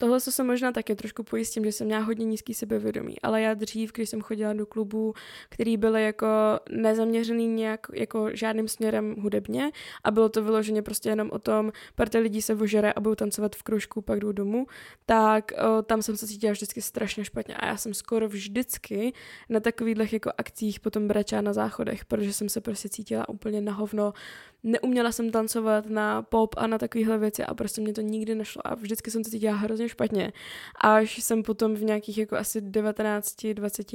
[0.00, 3.92] Tohle se možná taky trošku pojistím, že jsem měla hodně nízký sebevědomí, ale já dřív,
[3.92, 5.14] když jsem chodila do klubů,
[5.48, 6.26] který byly jako
[6.70, 9.70] nezaměřený nějak jako žádným směrem hudebně
[10.04, 13.56] a bylo to vyloženě prostě jenom o tom, parta lidí se vožere a budou tancovat
[13.56, 14.66] v kružku, pak jdou domů,
[15.06, 19.12] tak o, tam jsem se cítila vždycky strašně špatně a já jsem skoro vždycky
[19.48, 23.72] na takových jako akcích potom brečela na záchodech, protože jsem se prostě cítila úplně na
[23.72, 24.12] hovno,
[24.62, 28.66] neuměla jsem tancovat na pop a na takovéhle věci a prostě mě to nikdy nešlo
[28.66, 30.32] a vždycky jsem to cítila hrozně špatně.
[30.80, 33.86] Až jsem potom v nějakých jako asi 19, 20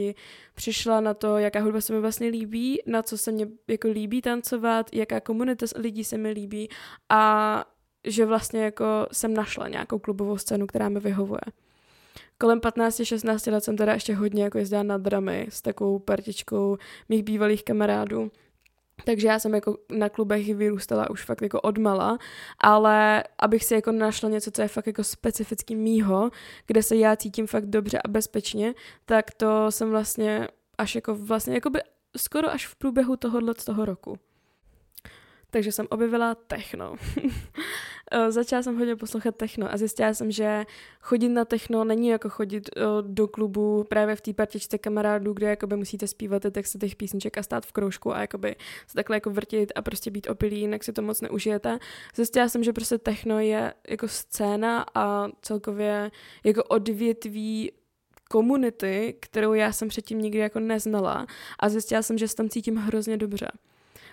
[0.56, 4.22] přišla na to, jaká hudba se mi vlastně líbí, na co se mě jako líbí
[4.22, 6.70] tancovat, jaká komunita lidí se mi líbí
[7.10, 7.66] a
[8.08, 11.42] že vlastně jako jsem našla nějakou klubovou scénu, která mi vyhovuje.
[12.38, 16.78] Kolem 15-16 let jsem teda ještě hodně jako jezdila na dramy s takovou partičkou
[17.10, 18.32] mých bývalých kamarádů.
[19.04, 22.18] Takže já jsem jako na klubech vyrůstala už fakt jako odmala,
[22.60, 26.30] ale abych si jako našla něco, co je fakt jako specificky mýho,
[26.68, 28.74] kde se já cítím fakt dobře a bezpečně,
[29.06, 31.80] tak to jsem vlastně až jako vlastně jako by
[32.18, 34.18] skoro až v průběhu tohohle z toho roku
[35.54, 36.96] takže jsem objevila techno.
[38.16, 40.66] Eh, začala jsem hodně poslouchat techno a zjistila jsem, že
[41.02, 45.50] chodit na techno není jako chodit eh, do klubu právě v té partičce kamarádů, kde
[45.50, 48.56] jakoby musíte zpívat ty texty těch písniček a stát v kroužku a jakoby
[48.88, 51.80] se takhle jako vrtit a prostě být opilý, jinak si to moc neužijete.
[52.16, 56.12] Zjistila jsem, že prostě techno je jako scéna a celkově
[56.44, 57.72] jako odvětví
[58.30, 61.26] komunity, kterou já jsem předtím nikdy jako neznala
[61.60, 63.48] a zjistila jsem, že se tam cítím hrozně dobře.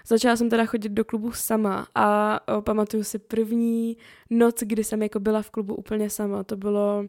[0.06, 3.96] Začala jsem teda chodit do klubu sama a o, pamatuju si první
[4.30, 6.44] noc, kdy jsem jako byla v klubu úplně sama.
[6.44, 7.04] To bylo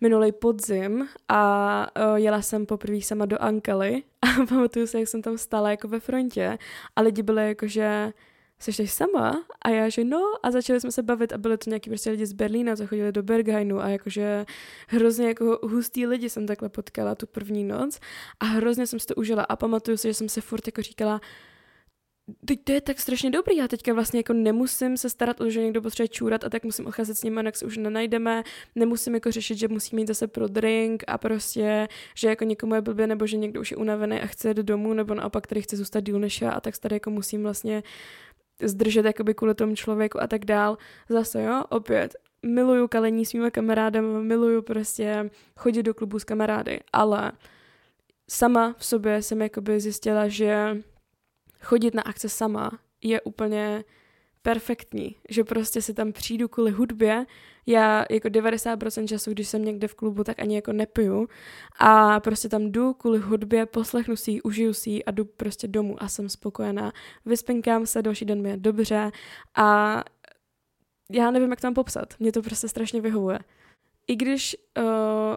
[0.00, 5.22] minulý podzim a o, jela jsem poprvé sama do Ankely a pamatuju si, jak jsem
[5.22, 6.58] tam stála jako ve frontě
[6.96, 8.12] a lidi byli jako, že
[8.58, 9.44] jsi sama?
[9.62, 12.26] A já, že no, a začali jsme se bavit a byly to nějaký prostě lidi
[12.26, 14.46] z Berlína, co chodili do Berghainu a jakože
[14.88, 18.00] hrozně jako hustý lidi jsem takhle potkala tu první noc
[18.40, 21.20] a hrozně jsem si to užila a pamatuju si, že jsem se furt jako říkala,
[22.44, 25.50] teď to je tak strašně dobrý, já teďka vlastně jako nemusím se starat o to,
[25.50, 28.42] že někdo potřebuje čůrat a tak musím odcházet s ním, jinak se už nenajdeme,
[28.74, 32.80] nemusím jako řešit, že musím mít zase pro drink a prostě, že jako někomu je
[32.80, 35.76] blbě nebo že někdo už je unavený a chce jít domů nebo naopak který chce
[35.76, 37.82] zůstat díl než já a tak tady jako musím vlastně
[38.62, 40.78] zdržet jakoby kvůli tomu člověku a tak dál.
[41.08, 46.80] Zase jo, opět, miluju kalení s mými kamarádem, miluju prostě chodit do klubu s kamarády,
[46.92, 47.32] ale
[48.30, 50.76] sama v sobě jsem jakoby zjistila, že
[51.62, 52.70] chodit na akce sama
[53.02, 53.84] je úplně
[54.42, 57.26] perfektní, že prostě si tam přijdu kvůli hudbě,
[57.66, 61.28] já jako 90% času, když jsem někde v klubu, tak ani jako nepiju
[61.78, 65.68] a prostě tam jdu kvůli hudbě, poslechnu si ji, užiju si ji a jdu prostě
[65.68, 66.92] domů a jsem spokojená.
[67.26, 69.10] Vyspinkám se, další den mi je dobře
[69.54, 69.98] a
[71.10, 72.14] já nevím, jak tam popsat.
[72.20, 73.38] Mě to prostě strašně vyhovuje.
[74.06, 74.84] I když uh,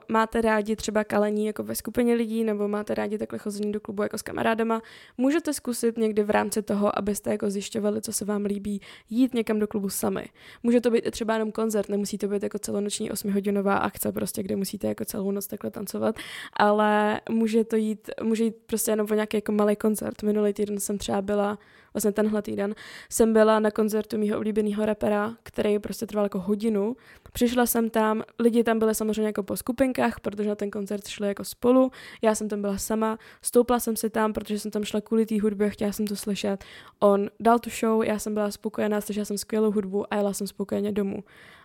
[0.09, 4.03] máte rádi třeba kalení jako ve skupině lidí, nebo máte rádi takhle chození do klubu
[4.03, 4.81] jako s kamarádama,
[5.17, 9.59] můžete zkusit někdy v rámci toho, abyste jako zjišťovali, co se vám líbí, jít někam
[9.59, 10.29] do klubu sami.
[10.63, 14.43] Může to být i třeba jenom koncert, nemusí to být jako celonoční 8-hodinová akce, prostě,
[14.43, 16.15] kde musíte jako celou noc takhle tancovat,
[16.53, 20.23] ale může to jít, může jít prostě jenom o nějaký jako malý koncert.
[20.23, 21.59] Minulý týden jsem třeba byla
[21.95, 22.75] vlastně tenhle týden,
[23.09, 26.95] jsem byla na koncertu mýho oblíbeného rapera, který prostě trval jako hodinu.
[27.33, 31.27] Přišla jsem tam, lidi tam byli samozřejmě jako po skupinkách, protože na ten koncert šli
[31.27, 35.01] jako spolu, já jsem tam byla sama, stoupla jsem si tam, protože jsem tam šla
[35.01, 36.63] kvůli té hudbě, chtěla jsem to slyšet.
[36.99, 40.47] On dal tu show, já jsem byla spokojená, slyšela jsem skvělou hudbu a jela jsem
[40.47, 41.23] spokojeně domů.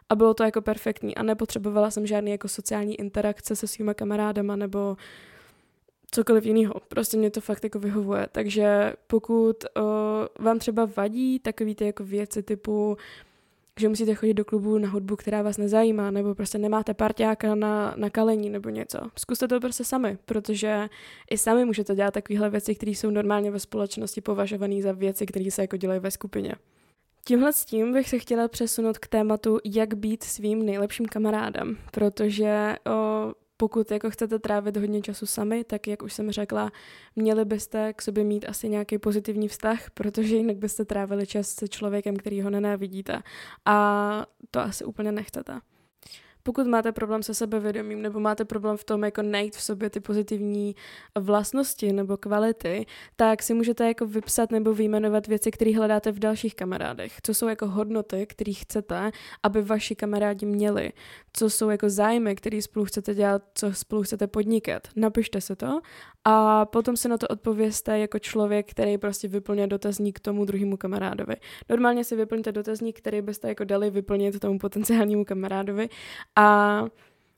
[0.09, 4.57] A bylo to jako perfektní a nepotřebovala jsem žádný jako sociální interakce se svýma kamarádama
[4.57, 4.97] nebo
[6.11, 6.75] cokoliv jiného.
[6.89, 8.27] Prostě mě to fakt jako vyhovuje.
[8.33, 9.85] Takže pokud uh,
[10.45, 12.97] vám třeba vadí takový ty jako věci typu
[13.81, 17.95] že musíte chodit do klubu na hudbu, která vás nezajímá, nebo prostě nemáte parťáka na,
[17.97, 18.99] na kalení nebo něco.
[19.19, 20.89] Zkuste to prostě sami, protože
[21.31, 25.51] i sami můžete dělat takovéhle věci, které jsou normálně ve společnosti považované za věci, které
[25.51, 26.55] se jako dělají ve skupině.
[27.25, 32.77] Tímhle s tím bych se chtěla přesunout k tématu, jak být svým nejlepším kamarádem, protože
[32.87, 36.71] o, pokud jako chcete trávit hodně času sami, tak jak už jsem řekla,
[37.17, 41.69] měli byste k sobě mít asi nějaký pozitivní vztah, protože jinak byste trávili čas se
[41.69, 43.23] člověkem, který ho nenávidíte.
[43.65, 45.61] A to asi úplně nechcete.
[46.43, 50.01] Pokud máte problém se sebevědomím nebo máte problém v tom jako najít v sobě ty
[50.01, 50.75] pozitivní
[51.19, 56.55] vlastnosti nebo kvality, tak si můžete jako vypsat nebo vyjmenovat věci, které hledáte v dalších
[56.55, 57.13] kamarádech.
[57.23, 59.11] Co jsou jako hodnoty, které chcete,
[59.43, 60.93] aby vaši kamarádi měli.
[61.33, 64.89] Co jsou jako zájmy, které spolu chcete dělat, co spolu chcete podnikat.
[64.97, 65.81] Napište se to
[66.25, 71.35] a potom se na to odpověste jako člověk, který prostě vyplňuje dotazník tomu druhému kamarádovi.
[71.69, 75.89] Normálně si vyplňte dotazník, který byste jako dali vyplnit tomu potenciálnímu kamarádovi
[76.37, 76.85] a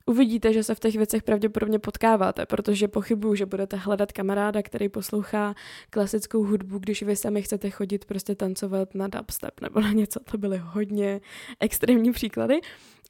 [0.05, 4.89] uvidíte, že se v těch věcech pravděpodobně potkáváte, protože pochybuju, že budete hledat kamaráda, který
[4.89, 5.55] poslouchá
[5.89, 10.19] klasickou hudbu, když vy sami chcete chodit prostě tancovat na dubstep nebo na něco.
[10.19, 11.21] To byly hodně
[11.59, 12.59] extrémní příklady,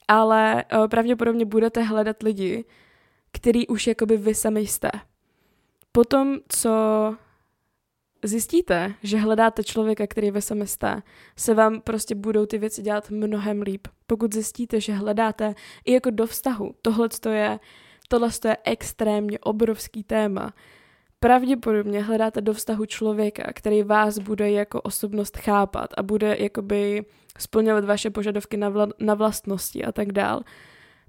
[0.07, 2.65] ale uh, pravděpodobně budete hledat lidi,
[3.31, 4.89] který už jakoby vy sami jste.
[5.95, 6.69] Potom, co
[8.23, 11.01] zjistíte, že hledáte člověka, který vy sami jste,
[11.37, 13.87] se vám prostě budou ty věci dělat mnohem líp.
[14.07, 17.59] Pokud zjistíte, že hledáte i jako do vztahu, tohle je,
[18.09, 20.53] tohle je extrémně obrovský téma,
[21.19, 27.05] pravděpodobně hledáte do vztahu člověka, který vás bude jako osobnost chápat a bude jakoby
[27.39, 30.41] splňovat vaše požadavky na, vla- na vlastnosti a tak dál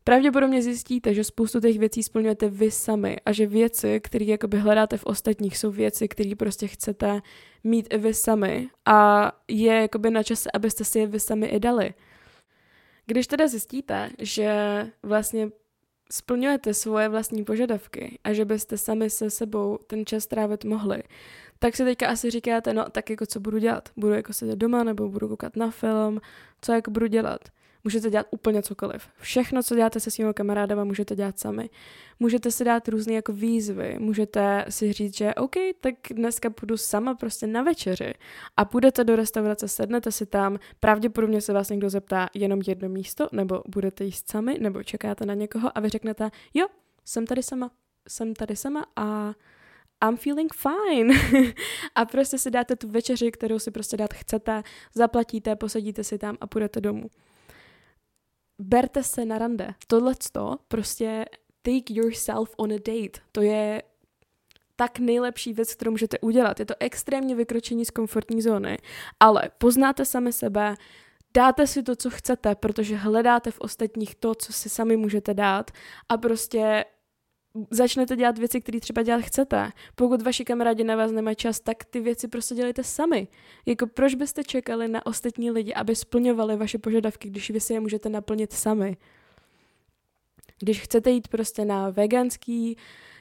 [0.04, 4.96] pravděpodobně zjistíte, že spoustu těch věcí splňujete vy sami a že věci, které jakoby hledáte
[4.96, 7.20] v ostatních, jsou věci, které prostě chcete
[7.64, 11.60] mít i vy sami a je jakoby na čase, abyste si je vy sami i
[11.60, 11.94] dali.
[13.06, 14.52] Když teda zjistíte, že
[15.02, 15.50] vlastně
[16.10, 21.02] splňujete svoje vlastní požadavky a že byste sami se sebou ten čas trávit mohli,
[21.58, 23.88] tak si teďka asi říkáte, no tak jako co budu dělat?
[23.96, 26.20] Budu jako sedět doma nebo budu koukat na film?
[26.60, 27.40] Co jako budu dělat?
[27.84, 29.08] Můžete dělat úplně cokoliv.
[29.20, 31.70] Všechno, co děláte se svými kamarádama, můžete dělat sami.
[32.20, 33.96] Můžete si dát různé jako výzvy.
[33.98, 38.14] Můžete si říct, že OK, tak dneska půjdu sama prostě na večeři
[38.56, 43.28] a půjdete do restaurace, sednete si tam, pravděpodobně se vás někdo zeptá jenom jedno místo,
[43.32, 46.66] nebo budete jíst sami, nebo čekáte na někoho a vy řeknete, jo,
[47.04, 47.70] jsem tady sama,
[48.08, 49.32] jsem tady sama a
[50.08, 51.14] I'm feeling fine.
[51.94, 54.62] a prostě si dáte tu večeři, kterou si prostě dát chcete,
[54.94, 57.10] zaplatíte, posadíte si tam a půjdete domů
[58.58, 59.74] berte se na rande.
[59.86, 60.14] Tohle
[60.68, 61.24] prostě
[61.62, 63.20] take yourself on a date.
[63.32, 63.82] To je
[64.76, 66.60] tak nejlepší věc, kterou můžete udělat.
[66.60, 68.78] Je to extrémně vykročení z komfortní zóny,
[69.20, 70.74] ale poznáte sami sebe,
[71.34, 75.70] dáte si to, co chcete, protože hledáte v ostatních to, co si sami můžete dát
[76.08, 76.84] a prostě
[77.70, 79.70] začnete dělat věci, které třeba dělat chcete.
[79.94, 83.28] Pokud vaši kamarádi na vás nemají čas, tak ty věci prostě dělejte sami.
[83.66, 87.80] Jako proč byste čekali na ostatní lidi, aby splňovali vaše požadavky, když vy si je
[87.80, 88.96] můžete naplnit sami?
[90.58, 92.76] Když chcete jít prostě na veganský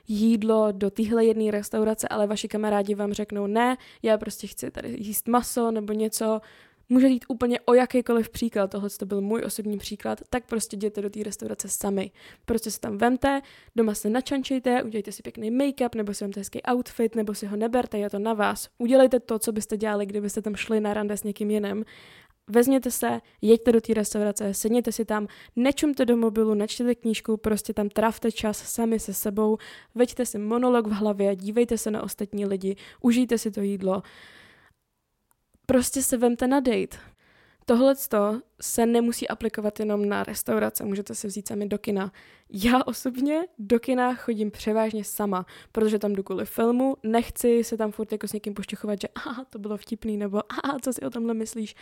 [0.08, 4.96] jídlo do téhle jedné restaurace, ale vaši kamarádi vám řeknou ne, já prostě chci tady
[5.00, 6.41] jíst maso nebo něco,
[6.89, 11.02] může jít úplně o jakýkoliv příklad, tohle to byl můj osobní příklad, tak prostě jděte
[11.02, 12.12] do té restaurace sami.
[12.46, 13.42] Prostě se tam vemte,
[13.75, 17.58] doma se načančejte, udělejte si pěkný make-up, nebo si vemte hezký outfit, nebo si ho
[17.58, 18.69] neberte, je to na vás.
[18.77, 21.86] Udělejte to, co byste dělali, kdybyste tam šli na rande s někým jiným.
[22.48, 27.73] Vezměte se, jeďte do té restaurace, sedněte si tam, nečumte do mobilu, nečtěte knížku, prostě
[27.73, 29.58] tam trávte čas sami se sebou,
[29.96, 34.04] veďte si monolog v hlavě, dívejte se na ostatní lidi, užijte si to jídlo
[35.66, 36.98] prostě se vemte na date.
[37.66, 37.96] Tohle
[38.62, 42.12] se nemusí aplikovat jenom na restaurace, můžete se vzít sami do kina.
[42.50, 47.92] Já osobně do kina chodím převážně sama, protože tam jdu kvůli filmu, nechci se tam
[47.92, 51.10] furt jako s někým poštěchovat, že aha, to bylo vtipný, nebo aha, co si o
[51.10, 51.76] tomhle myslíš.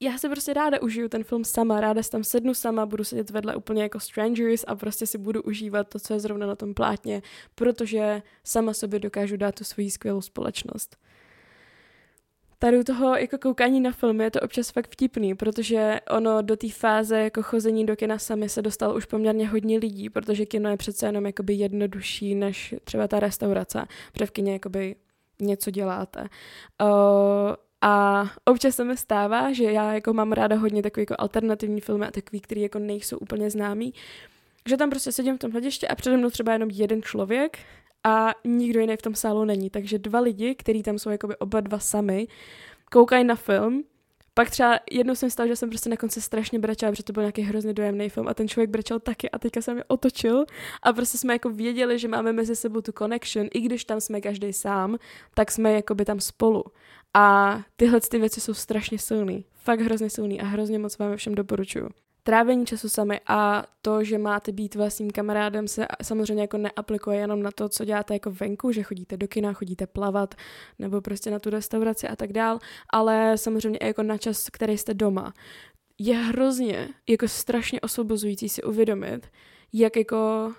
[0.00, 3.30] Já se prostě ráda užiju ten film sama, ráda si tam sednu sama, budu sedět
[3.30, 6.74] vedle úplně jako strangers a prostě si budu užívat to, co je zrovna na tom
[6.74, 7.22] plátně,
[7.54, 10.96] protože sama sobě dokážu dát tu svoji skvělou společnost
[12.58, 16.56] tady u toho jako koukání na filmy je to občas fakt vtipný, protože ono do
[16.56, 20.70] té fáze jako chození do kina sami se dostal už poměrně hodně lidí, protože kino
[20.70, 24.96] je přece jenom jakoby jednodušší než třeba ta restaurace, protože v kině jakoby
[25.40, 26.20] něco děláte.
[26.82, 26.88] Uh,
[27.80, 32.06] a občas se mi stává, že já jako mám ráda hodně takový jako alternativní filmy
[32.06, 33.94] a takový, který jako nejsou úplně známý,
[34.68, 37.58] že tam prostě sedím v tom hlediště a přede mnou třeba jenom jeden člověk
[38.06, 39.70] a nikdo jiný v tom sálu není.
[39.70, 42.28] Takže dva lidi, kteří tam jsou jakoby oba dva sami,
[42.92, 43.84] koukají na film,
[44.34, 47.22] pak třeba jednou jsem stala, že jsem prostě na konci strašně brečela, protože to byl
[47.22, 50.44] nějaký hrozně dojemný film a ten člověk brečel taky a teďka jsem je otočil
[50.82, 54.20] a prostě jsme jako věděli, že máme mezi sebou tu connection, i když tam jsme
[54.20, 54.96] každý sám,
[55.34, 56.64] tak jsme jakoby tam spolu.
[57.14, 61.34] A tyhle ty věci jsou strašně silný, fakt hrozně silný a hrozně moc vám všem
[61.34, 61.88] doporučuju
[62.26, 67.42] trávení času sami a to, že máte být vlastním kamarádem, se samozřejmě jako neaplikuje jenom
[67.42, 70.34] na to, co děláte jako venku, že chodíte do kina, chodíte plavat
[70.78, 72.58] nebo prostě na tu restauraci a tak dál,
[72.90, 75.34] ale samozřejmě i jako na čas, který jste doma.
[75.98, 79.28] Je hrozně, jako strašně osvobozující si uvědomit,
[79.72, 80.52] jak jako,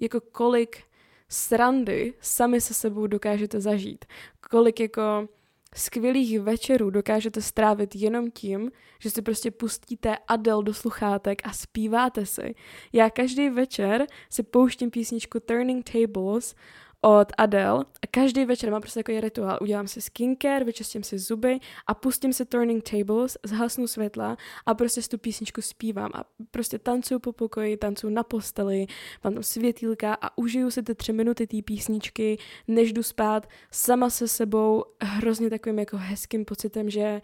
[0.00, 0.82] jako kolik
[1.28, 4.04] srandy sami se sebou dokážete zažít.
[4.50, 5.28] Kolik jako
[5.74, 12.26] skvělých večerů dokážete strávit jenom tím, že si prostě pustíte Adele do sluchátek a zpíváte
[12.26, 12.54] si.
[12.92, 16.54] Já každý večer si pouštím písničku Turning Tables
[17.00, 19.58] od Adele a každý večer mám prostě takový rituál.
[19.60, 24.36] Udělám si skincare, vyčistím si zuby a pustím si Turning Tables, zhasnu světla
[24.66, 28.86] a prostě tu písničku zpívám a prostě tancuju po pokoji, tancuju na posteli,
[29.24, 32.38] mám tam světýlka a užiju si ty tři minuty té písničky,
[32.68, 37.20] než jdu spát sama se sebou hrozně takovým jako hezkým pocitem, že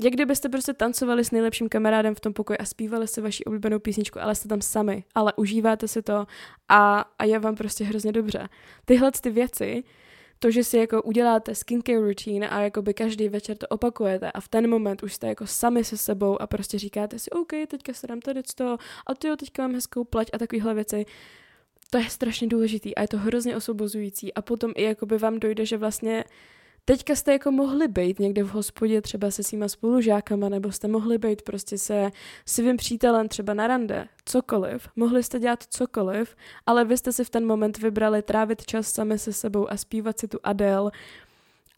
[0.00, 3.78] jak kdybyste prostě tancovali s nejlepším kamarádem v tom pokoji a zpívali si vaši oblíbenou
[3.78, 6.26] písničku, ale jste tam sami, ale užíváte si to
[6.68, 8.48] a, a je vám prostě hrozně dobře.
[8.84, 9.84] Tyhle ty věci,
[10.38, 14.40] to, že si jako uděláte skincare routine a jako by každý večer to opakujete a
[14.40, 17.92] v ten moment už jste jako sami se sebou a prostě říkáte si, OK, teďka
[17.92, 18.76] se dám tady to
[19.06, 21.04] a ty jo, teďka mám hezkou plať a takovéhle věci,
[21.90, 25.38] to je strašně důležitý a je to hrozně osobozující a potom i jako by vám
[25.38, 26.24] dojde, že vlastně
[26.84, 31.18] Teďka jste jako mohli být někde v hospodě třeba se svýma spolužákama, nebo jste mohli
[31.18, 32.10] být prostě se
[32.46, 37.30] svým přítelem třeba na rande, cokoliv, mohli jste dělat cokoliv, ale vy jste si v
[37.30, 40.90] ten moment vybrali trávit čas sami se sebou a zpívat si tu Adele.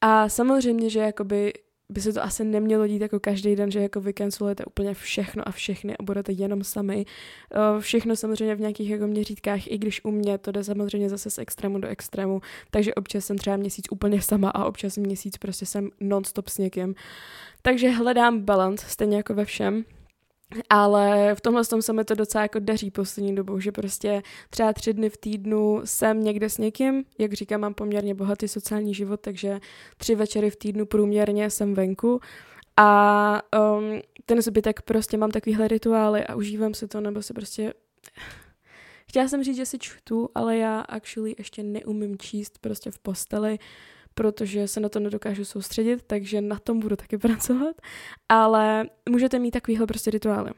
[0.01, 1.53] A samozřejmě, že jakoby
[1.89, 5.51] by se to asi nemělo dít jako každý den, že jako vykancelujete úplně všechno a
[5.51, 7.05] všechny a budete jenom sami.
[7.53, 11.31] Eh, všechno samozřejmě v nějakých jako měřítkách, i když u mě to jde samozřejmě zase
[11.31, 15.67] z extrému do extrému, takže občas jsem třeba měsíc úplně sama a občas měsíc prostě
[15.67, 16.95] jsem non-stop s někým.
[17.63, 19.85] Takže hledám balance, stejně jako ve všem.
[20.71, 24.73] Ale v tomhle tom se mi to docela jako daří poslední dobou, že prostě třeba
[24.73, 29.21] tři dny v týdnu jsem někde s někým, jak říkám, mám poměrně bohatý sociální život,
[29.21, 29.61] takže
[29.97, 32.21] tři večery v týdnu průměrně jsem venku.
[32.77, 33.43] A
[33.79, 37.75] um, ten zbytek prostě mám takovýhle rituály a užívám si to, nebo se prostě...
[39.09, 43.59] Chtěla jsem říct, že si čtu, ale já actually ještě neumím číst prostě v posteli,
[44.15, 47.77] protože se na to nedokážu soustředit, takže na tom budu taky pracovat,
[48.29, 50.51] ale můžete mít takovýhle prostě rituály.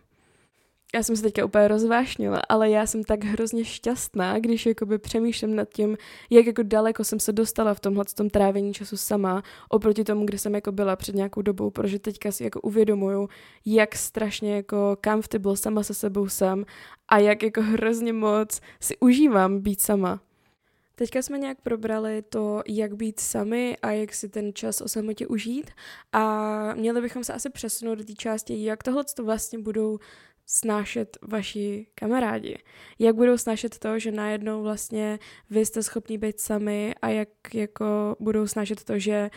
[0.94, 5.56] Já jsem se teďka úplně rozvášnila, ale já jsem tak hrozně šťastná, když jakoby přemýšlím
[5.56, 5.96] nad tím,
[6.30, 10.38] jak jako daleko jsem se dostala v tomhle tom trávení času sama, oproti tomu, kde
[10.38, 13.28] jsem jako byla před nějakou dobou, protože teďka si jako uvědomuju,
[13.64, 16.64] jak strašně jako comfortable sama se sebou jsem
[17.08, 20.20] a jak jako hrozně moc si užívám být sama.
[20.98, 25.26] Teďka jsme nějak probrali to, jak být sami a jak si ten čas o samotě
[25.26, 25.70] užít
[26.12, 29.98] a měli bychom se asi přesunout do té části, jak tohle to vlastně budou
[30.46, 32.58] snášet vaši kamarádi.
[32.98, 35.18] Jak budou snášet to, že najednou vlastně
[35.50, 39.30] vy jste schopní být sami a jak jako budou snášet to, že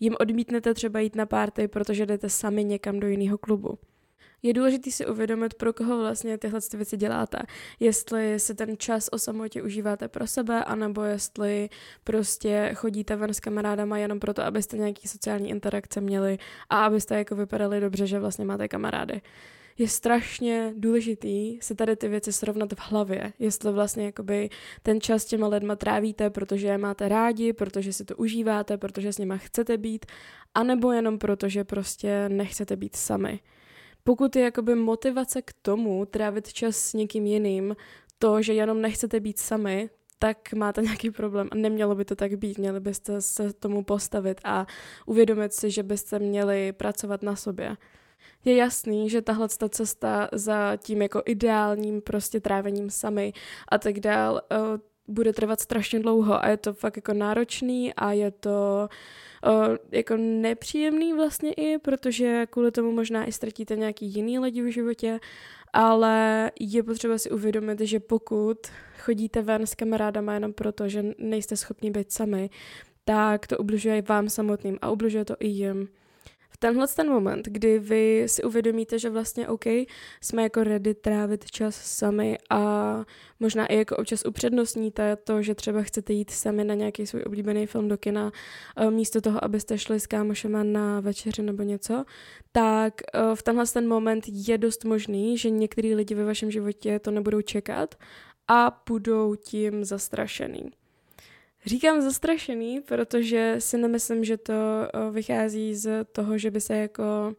[0.00, 3.78] Jim odmítnete třeba jít na párty, protože jdete sami někam do jiného klubu
[4.42, 7.38] je důležité si uvědomit, pro koho vlastně tyhle ty věci děláte.
[7.80, 11.68] Jestli si ten čas o samotě užíváte pro sebe, anebo jestli
[12.04, 16.38] prostě chodíte ven s kamarádama jenom proto, abyste nějaký sociální interakce měli
[16.70, 19.22] a abyste jako vypadali dobře, že vlastně máte kamarády
[19.78, 24.50] je strašně důležitý si tady ty věci srovnat v hlavě, jestli vlastně jakoby
[24.82, 29.18] ten čas těma lidma trávíte, protože je máte rádi, protože si to užíváte, protože s
[29.18, 30.06] nima chcete být,
[30.54, 33.40] anebo jenom proto, že prostě nechcete být sami.
[34.04, 37.76] Pokud je jakoby motivace k tomu trávit čas s někým jiným,
[38.18, 42.34] to, že jenom nechcete být sami, tak máte nějaký problém a nemělo by to tak
[42.34, 42.58] být.
[42.58, 44.66] Měli byste se tomu postavit a
[45.06, 47.76] uvědomit si, že byste měli pracovat na sobě.
[48.44, 53.32] Je jasný, že tahle ta cesta za tím jako ideálním prostě trávením sami
[53.68, 54.78] a tak dál uh,
[55.12, 58.88] bude trvat strašně dlouho a je to fakt jako náročný a je to
[59.46, 64.72] uh, jako nepříjemný vlastně i, protože kvůli tomu možná i ztratíte nějaký jiný lidi v
[64.72, 65.20] životě,
[65.72, 68.58] ale je potřeba si uvědomit, že pokud
[68.98, 72.50] chodíte ven s kamarádama jenom proto, že nejste schopni být sami,
[73.04, 75.88] tak to ubližuje vám samotným a ubližuje to i jim
[76.62, 79.64] tenhle ten moment, kdy vy si uvědomíte, že vlastně OK,
[80.20, 83.04] jsme jako ready trávit čas sami a
[83.40, 87.66] možná i jako občas upřednostníte to, že třeba chcete jít sami na nějaký svůj oblíbený
[87.66, 88.32] film do kina,
[88.76, 92.04] eh, místo toho, abyste šli s kámošema na večeři nebo něco,
[92.52, 96.98] tak eh, v tenhle ten moment je dost možný, že některý lidi ve vašem životě
[96.98, 97.94] to nebudou čekat
[98.48, 100.81] a budou tím zastrašený.
[101.66, 104.54] Říkám zastrašený, protože si nemyslím, že to
[105.10, 107.34] vychází z toho, že by se jako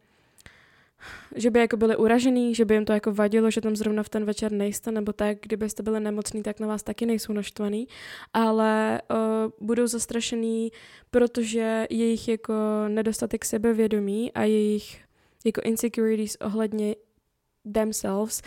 [1.35, 4.09] že by jako byli uražený, že by jim to jako vadilo, že tam zrovna v
[4.09, 7.87] ten večer nejste, nebo tak, kdybyste byli nemocný, tak na vás taky nejsou naštvaný,
[8.33, 9.17] ale uh,
[9.67, 10.71] budou zastrašený,
[11.11, 12.53] protože jejich jako
[12.87, 15.01] nedostatek sebevědomí a jejich
[15.45, 16.95] jako insecurities ohledně
[17.73, 18.41] themselves,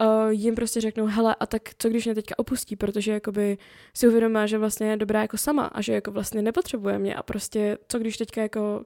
[0.00, 3.58] uh, jim prostě řeknou, hele, a tak co když mě teďka opustí, protože jakoby
[3.94, 7.22] si uvědomá, že vlastně je dobrá jako sama a že jako vlastně nepotřebuje mě a
[7.22, 8.84] prostě co když teďka jako,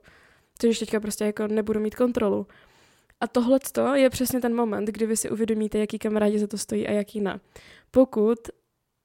[0.58, 2.46] co když teďka prostě jako nebudu mít kontrolu.
[3.20, 3.60] A tohle
[3.94, 7.20] je přesně ten moment, kdy vy si uvědomíte, jaký kamarádi za to stojí a jaký
[7.20, 7.40] ne.
[7.90, 8.38] Pokud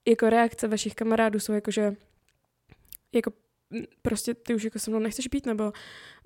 [0.07, 1.95] jako reakce vašich kamarádů jsou jako, že
[3.13, 3.31] jako
[4.01, 5.73] prostě ty už jako se mnou nechceš být, nebo,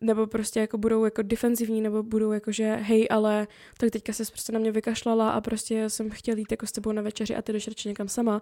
[0.01, 4.23] nebo prostě jako budou jako defenzivní, nebo budou jako, že hej, ale tak teďka se
[4.25, 7.41] prostě na mě vykašlala a prostě jsem chtěl jít jako s tebou na večeři a
[7.41, 8.41] ty jdeš někam sama,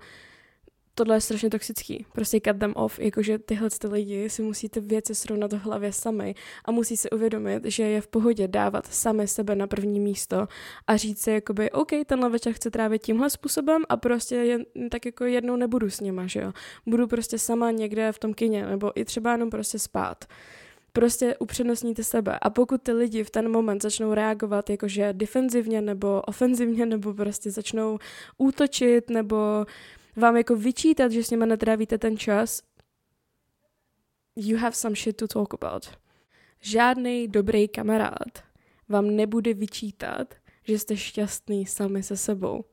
[0.99, 2.05] tohle je strašně toxický.
[2.11, 5.93] Prostě cut them off, jakože tyhle ty lidi si musí ty věci srovnat v hlavě
[5.93, 6.35] sami
[6.65, 10.47] a musí si uvědomit, že je v pohodě dávat sami sebe na první místo
[10.87, 15.05] a říct si jakoby, OK, tenhle večer chci trávit tímhle způsobem a prostě jen, tak
[15.05, 16.53] jako jednou nebudu s nima, že jo.
[16.85, 20.25] Budu prostě sama někde v tom kině, nebo i třeba jenom prostě spát
[20.93, 22.39] prostě upřednostníte sebe.
[22.41, 27.51] A pokud ty lidi v ten moment začnou reagovat jakože defenzivně nebo ofenzivně, nebo prostě
[27.51, 27.97] začnou
[28.37, 29.65] útočit, nebo
[30.15, 32.61] vám jako vyčítat, že s nimi netrávíte ten čas,
[34.35, 35.89] you have some shit to talk about.
[36.59, 38.43] Žádný dobrý kamarád
[38.89, 42.65] vám nebude vyčítat, že jste šťastný sami se sebou.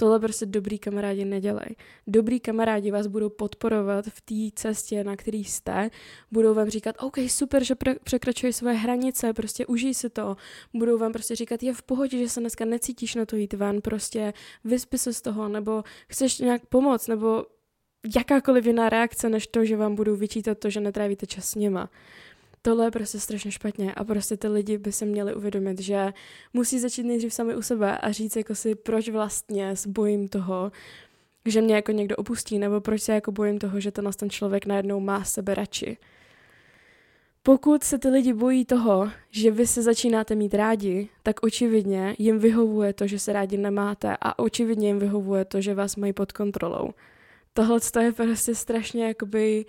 [0.00, 1.76] Tohle prostě dobrý kamarádi nedělají.
[2.06, 5.90] Dobrý kamarádi vás budou podporovat v té cestě, na který jste.
[6.30, 10.36] Budou vám říkat, OK, super, že pre- překračuješ svoje hranice, prostě užij si to.
[10.74, 13.80] Budou vám prostě říkat, je v pohodě, že se dneska necítíš na to jít ven,
[13.80, 14.32] prostě
[14.64, 17.46] vyspí se z toho, nebo chceš nějak pomoct, nebo
[18.16, 21.90] jakákoliv jiná reakce, než to, že vám budou vyčítat to, že netrávíte čas s nima
[22.68, 26.12] tohle je prostě strašně špatně a prostě ty lidi by se měli uvědomit, že
[26.52, 30.72] musí začít nejdřív sami u sebe a říct jako si, proč vlastně s bojím toho,
[31.44, 34.66] že mě jako někdo opustí, nebo proč se jako bojím toho, že ten ten člověk
[34.66, 35.96] najednou má sebe radši.
[37.42, 42.38] Pokud se ty lidi bojí toho, že vy se začínáte mít rádi, tak očividně jim
[42.38, 46.32] vyhovuje to, že se rádi nemáte a očividně jim vyhovuje to, že vás mají pod
[46.32, 46.90] kontrolou.
[47.52, 49.64] Tohle je prostě strašně jakoby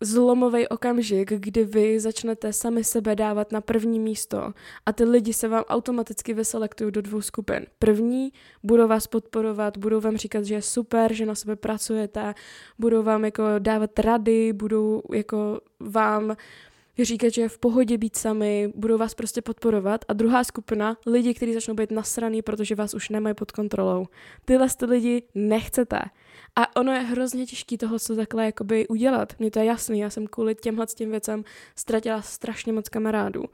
[0.00, 4.52] zlomový okamžik, kdy vy začnete sami sebe dávat na první místo
[4.86, 7.66] a ty lidi se vám automaticky vyselektují do dvou skupin.
[7.78, 8.32] První
[8.62, 12.34] budou vás podporovat, budou vám říkat, že je super, že na sebe pracujete,
[12.78, 16.36] budou vám jako dávat rady, budou jako vám
[16.98, 20.04] říkat, že je v pohodě být sami, budou vás prostě podporovat.
[20.08, 24.06] A druhá skupina, lidi, kteří začnou být nasraný, protože vás už nemají pod kontrolou.
[24.44, 25.98] Tyhle ty lidi nechcete.
[26.56, 29.32] A ono je hrozně těžké toho, co takhle jakoby udělat.
[29.38, 31.44] Mně to je jasný, já jsem kvůli těmhle těm věcem
[31.76, 33.44] ztratila strašně moc kamarádů.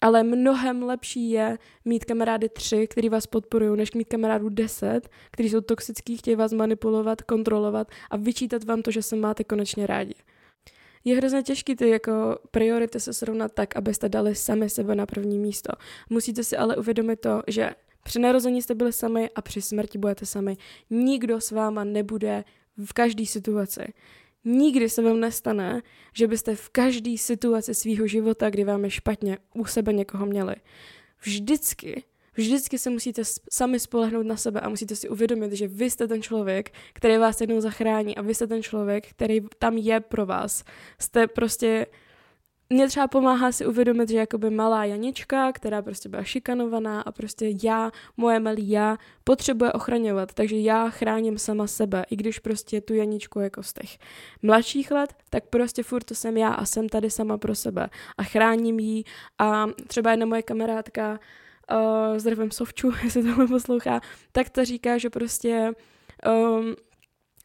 [0.00, 5.50] Ale mnohem lepší je mít kamarády tři, který vás podporují, než mít kamarádů deset, kteří
[5.50, 10.14] jsou toxický, chtějí vás manipulovat, kontrolovat a vyčítat vám to, že se máte konečně rádi.
[11.04, 15.38] je hrozně těžký ty jako priority se srovnat tak, abyste dali sami sebe na první
[15.38, 15.72] místo.
[16.10, 17.70] Musíte si ale uvědomit to, že
[18.02, 20.56] při narození jste byli sami a při smrti budete sami.
[20.90, 22.44] Nikdo s váma nebude
[22.84, 23.92] v každé situaci.
[24.44, 25.82] Nikdy se vám nestane,
[26.12, 30.54] že byste v každé situaci svého života, kdy vám je špatně, u sebe někoho měli.
[31.22, 36.08] Vždycky Vždycky se musíte sami spolehnout na sebe a musíte si uvědomit, že vy jste
[36.08, 40.26] ten člověk, který vás jednou zachrání a vy jste ten člověk, který tam je pro
[40.26, 40.64] vás.
[40.98, 41.86] Jste prostě
[42.70, 47.52] mě třeba pomáhá si uvědomit, že jakoby malá Janička, která prostě byla šikanovaná a prostě
[47.62, 52.94] já, moje malý já, potřebuje ochraňovat, takže já chráním sama sebe, i když prostě tu
[52.94, 53.98] Janičku jako z těch
[54.42, 58.22] mladších let, tak prostě furt to jsem já a jsem tady sama pro sebe a
[58.22, 59.04] chráním jí.
[59.38, 61.20] A třeba jedna moje kamarádka,
[61.72, 64.00] uh, zdravím Sovču, jestli tohle poslouchá,
[64.32, 65.72] tak ta říká, že prostě
[66.26, 66.74] um,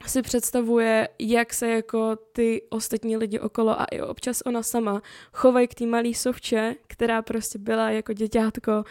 [0.07, 5.01] si představuje, jak se jako ty ostatní lidi okolo a i občas ona sama
[5.33, 8.83] chovají k té malý sovče, která prostě byla jako děťátko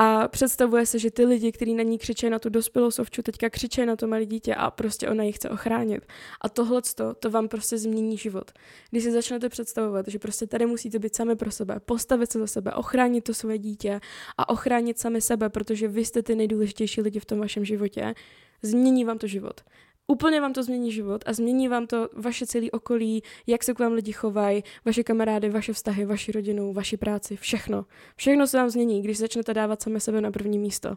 [0.00, 3.50] a představuje se, že ty lidi, kteří na ní křičí na tu dospělou sovču, teďka
[3.50, 6.06] křičí na to malé dítě a prostě ona ji chce ochránit.
[6.40, 6.82] A tohle
[7.20, 8.52] to vám prostě změní život.
[8.90, 12.46] Když si začnete představovat, že prostě tady musíte být sami pro sebe, postavit se za
[12.46, 14.00] sebe, ochránit to své dítě
[14.38, 18.14] a ochránit sami sebe, protože vy jste ty nejdůležitější lidi v tom vašem životě,
[18.62, 19.60] změní vám to život.
[20.12, 23.78] Úplně vám to změní život a změní vám to vaše celé okolí, jak se k
[23.78, 27.84] vám lidi chovají, vaše kamarády, vaše vztahy, vaši rodinu, vaši práci, všechno.
[28.16, 30.96] Všechno se vám změní, když začnete dávat sami sebe na první místo.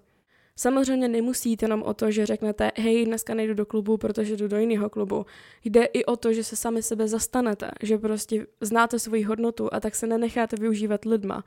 [0.55, 4.47] Samozřejmě nemusí jít jenom o to, že řeknete, hej, dneska nejdu do klubu, protože jdu
[4.47, 5.25] do jiného klubu.
[5.63, 9.79] Jde i o to, že se sami sebe zastanete, že prostě znáte svoji hodnotu a
[9.79, 11.43] tak se nenecháte využívat lidma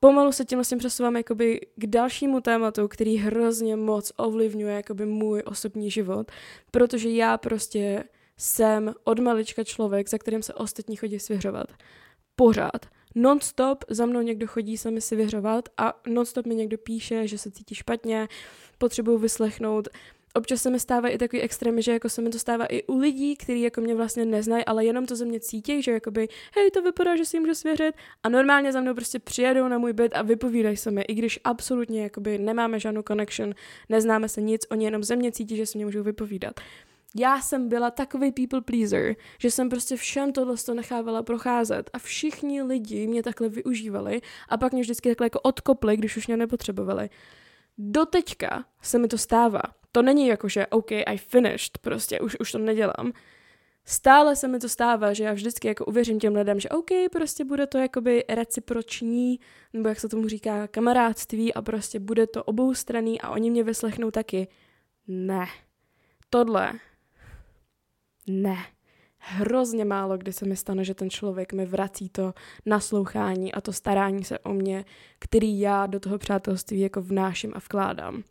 [0.00, 5.42] pomalu se tím vlastně přesouvám jakoby k dalšímu tématu, který hrozně moc ovlivňuje jakoby můj
[5.46, 6.30] osobní život,
[6.70, 8.04] protože já prostě
[8.36, 11.66] jsem od malička člověk, za kterým se ostatní chodí svěřovat.
[12.36, 12.86] Pořád.
[13.14, 17.38] Non-stop za mnou někdo chodí se mi si vyhřovat a non-stop mi někdo píše, že
[17.38, 18.28] se cítí špatně,
[18.78, 19.88] potřebuju vyslechnout
[20.38, 22.98] občas se mi stává i takový extrémy, že jako se mi to stává i u
[22.98, 26.70] lidí, kteří jako mě vlastně neznají, ale jenom to ze mě cítí, že jakoby, hej,
[26.70, 29.92] to vypadá, že si jim můžu svěřit a normálně za mnou prostě přijedou na můj
[29.92, 33.54] byt a vypovídají se mi, i když absolutně jakoby nemáme žádnou connection,
[33.88, 36.60] neznáme se nic, oni jenom ze mě cítí, že si mě můžou vypovídat.
[37.16, 41.98] Já jsem byla takový people pleaser, že jsem prostě všem tohle to nechávala procházet a
[41.98, 46.36] všichni lidi mě takhle využívali a pak mě vždycky takhle jako odkopli, když už mě
[46.36, 47.10] nepotřebovali.
[47.78, 49.62] Doteďka se mi to stává.
[49.98, 53.12] To není jako, že OK, I finished, prostě už, už to nedělám.
[53.84, 57.44] Stále se mi to stává, že já vždycky jako uvěřím těm lidem, že OK, prostě
[57.44, 59.40] bude to jakoby reciproční,
[59.72, 64.10] nebo jak se tomu říká, kamarádství a prostě bude to oboustranný a oni mě vyslechnou
[64.10, 64.48] taky.
[65.06, 65.46] Ne.
[66.30, 66.72] Tohle.
[68.26, 68.56] Ne.
[69.18, 72.34] Hrozně málo kdy se mi stane, že ten člověk mi vrací to
[72.66, 74.84] naslouchání a to starání se o mě,
[75.18, 78.22] který já do toho přátelství jako vnáším a vkládám.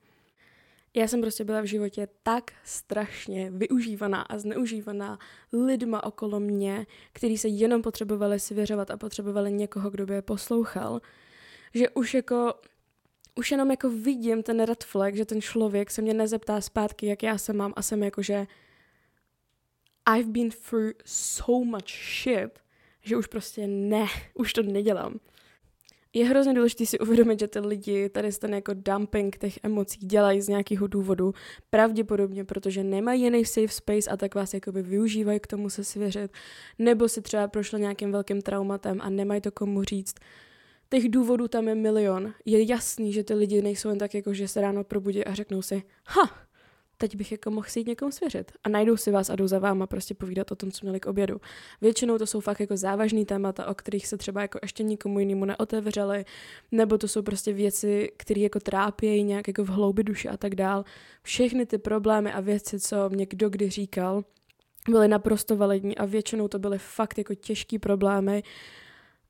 [0.98, 5.20] Já jsem prostě byla v životě tak strašně využívaná a zneužívaná
[5.54, 11.02] lidma okolo mě, kteří se jenom potřebovali svěřovat a potřebovali někoho, kdo by je poslouchal,
[11.74, 12.54] že už jako
[13.36, 17.24] už jenom jako vidím ten red flag, že ten člověk se mě nezeptá zpátky, jak
[17.24, 18.48] já se mám a jsem jako, že
[20.18, 22.60] I've been through so much shit,
[23.02, 25.20] že už prostě ne, už to nedělám
[26.14, 30.42] je hrozně důležité si uvědomit, že ty lidi tady ten jako dumping těch emocí dělají
[30.42, 31.34] z nějakého důvodu,
[31.70, 36.32] pravděpodobně, protože nemají jiný safe space a tak vás jakoby využívají k tomu se svěřit,
[36.80, 40.16] nebo si třeba prošlo nějakým velkým traumatem a nemají to komu říct.
[40.90, 42.34] Těch důvodů tam je milion.
[42.46, 45.62] Je jasný, že ty lidi nejsou jen tak jako, že se ráno probudí a řeknou
[45.62, 46.47] si, ha,
[46.98, 48.52] teď bych jako mohl si jít někomu svěřit.
[48.64, 51.06] A najdou si vás a jdou za váma prostě povídat o tom, co měli k
[51.06, 51.42] obědu.
[51.82, 55.46] Většinou to jsou fakt jako závažný témata, o kterých se třeba jako ještě nikomu jinému
[55.46, 56.26] neotevřeli,
[56.72, 60.56] nebo to jsou prostě věci, které jako trápí nějak jako v hloubi duše a tak
[60.56, 60.84] dál.
[61.24, 64.24] Všechny ty problémy a věci, co mě kdo kdy říkal,
[64.90, 68.44] byly naprosto validní a většinou to byly fakt jako těžký problémy,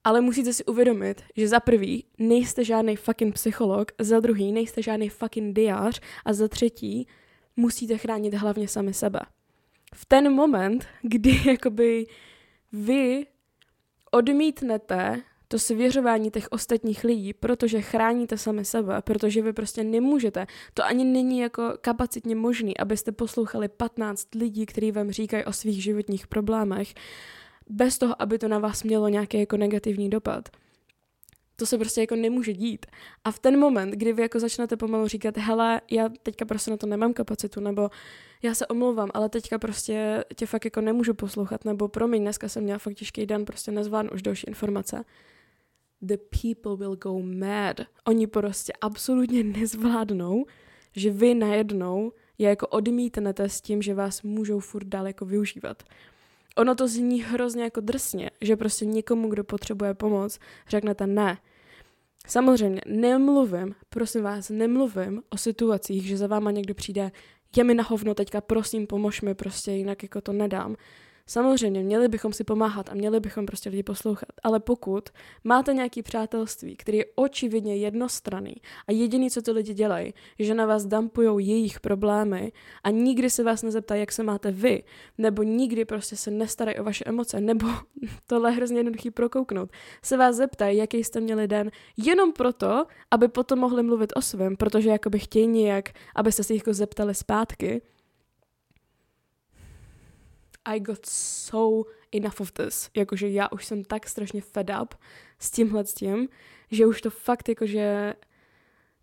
[0.03, 5.09] ale musíte si uvědomit, že za prvý nejste žádný fucking psycholog, za druhý nejste žádný
[5.09, 7.07] fucking diář a za třetí
[7.57, 9.19] musíte chránit hlavně sami sebe.
[9.95, 12.07] V ten moment, kdy jakoby
[12.71, 13.25] vy
[14.11, 20.47] odmítnete to svěřování těch ostatních lidí, protože chráníte sami sebe, protože vy prostě nemůžete.
[20.73, 25.83] To ani není jako kapacitně možný, abyste poslouchali 15 lidí, kteří vám říkají o svých
[25.83, 26.93] životních problémech,
[27.69, 30.49] bez toho, aby to na vás mělo nějaký jako negativní dopad.
[31.59, 32.85] To se prostě jako nemůže dít.
[33.23, 36.77] A v ten moment, kdy vy jako začnete pomalu říkat, hele, já teďka prostě na
[36.77, 37.89] to nemám kapacitu, nebo
[38.43, 42.63] já se omlouvám, ale teďka prostě tě fakt jako nemůžu poslouchat, nebo promiň, dneska jsem
[42.63, 45.05] měla fakt těžký den, prostě nezvládnu už další informace.
[46.01, 47.81] The people will go mad.
[48.07, 50.45] Oni prostě absolutně nezvládnou,
[50.95, 55.83] že vy najednou je jako odmítnete s tím, že vás můžou furt dál jako využívat.
[56.57, 60.39] Ono to zní hrozně jako drsně, že prostě někomu, kdo potřebuje pomoc,
[60.69, 61.37] řeknete ne.
[62.27, 67.11] Samozřejmě, nemluvím, prosím vás, nemluvím o situacích, že za váma někdo přijde,
[67.57, 70.75] je mi na hovno teďka, prosím, pomož mi, prostě jinak jako to nedám.
[71.27, 75.09] Samozřejmě, měli bychom si pomáhat a měli bychom prostě lidi poslouchat, ale pokud
[75.43, 78.55] máte nějaký přátelství, který je očividně jednostranný
[78.87, 82.51] a jediný, co ty lidi dělají, že na vás dampují jejich problémy
[82.83, 84.83] a nikdy se vás nezeptají, jak se máte vy,
[85.17, 87.67] nebo nikdy prostě se nestarají o vaše emoce, nebo
[88.27, 89.69] tohle je hrozně jednoduchý prokouknout,
[90.01, 94.55] se vás zeptají, jaký jste měli den, jenom proto, aby potom mohli mluvit o svém,
[94.55, 97.81] protože jakoby chtějí nějak, abyste se jich jako zeptali zpátky,
[100.67, 102.89] i got so enough of this.
[102.95, 104.95] Jakože já už jsem tak strašně fed up
[105.39, 106.29] s tímhle s tím,
[106.71, 108.13] že už to fakt jakože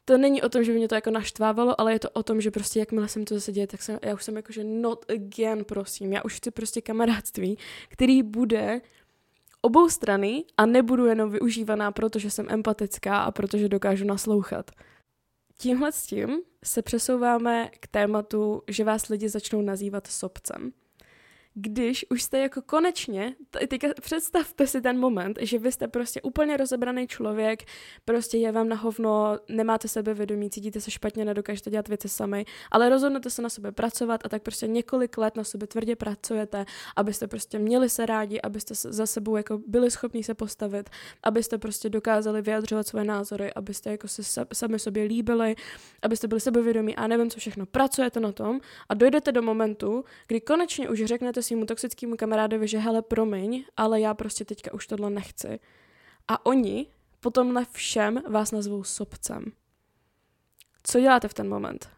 [0.04, 2.40] to není o tom, že by mě to jako naštvávalo, ale je to o tom,
[2.40, 5.64] že prostě jakmile jsem to zase děje, tak jsem, já už jsem jakože not again,
[5.64, 6.12] prosím.
[6.12, 7.58] Já už chci prostě kamarádství,
[7.88, 8.80] který bude
[9.60, 14.70] obou strany a nebudu jenom využívaná, protože jsem empatická a protože dokážu naslouchat.
[15.58, 20.72] Tímhle s tím se přesouváme k tématu, že vás lidi začnou nazývat sobcem
[21.54, 23.34] když už jste jako konečně,
[23.68, 27.62] teďka představte si ten moment, že vy jste prostě úplně rozebraný člověk,
[28.04, 32.88] prostě je vám na hovno, nemáte sebevědomí, cítíte se špatně, nedokážete dělat věci sami, ale
[32.88, 36.64] rozhodnete se na sebe pracovat a tak prostě několik let na sebe tvrdě pracujete,
[36.96, 40.90] abyste prostě měli se rádi, abyste za sebou jako byli schopni se postavit,
[41.22, 45.56] abyste prostě dokázali vyjadřovat své názory, abyste jako se sami sobě líbili,
[46.02, 47.66] abyste byli sebevědomí a nevím co všechno.
[47.66, 52.78] Pracujete na tom a dojdete do momentu, kdy konečně už řeknete svýmu toxickému kamarádovi, že
[52.78, 55.60] hele, promiň, ale já prostě teďka už tohle nechci.
[56.28, 56.86] A oni
[57.20, 59.44] potom na všem vás nazvou sobcem.
[60.82, 61.88] Co děláte v ten moment?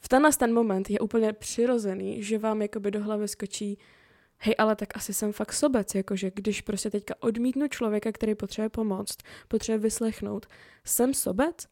[0.00, 3.78] V tenhle ten moment je úplně přirozený, že vám jakoby do hlavy skočí
[4.40, 8.68] hej, ale tak asi jsem fakt sobec, jakože když prostě teďka odmítnu člověka, který potřebuje
[8.68, 9.16] pomoct,
[9.48, 10.46] potřebuje vyslechnout,
[10.84, 11.66] jsem sobec?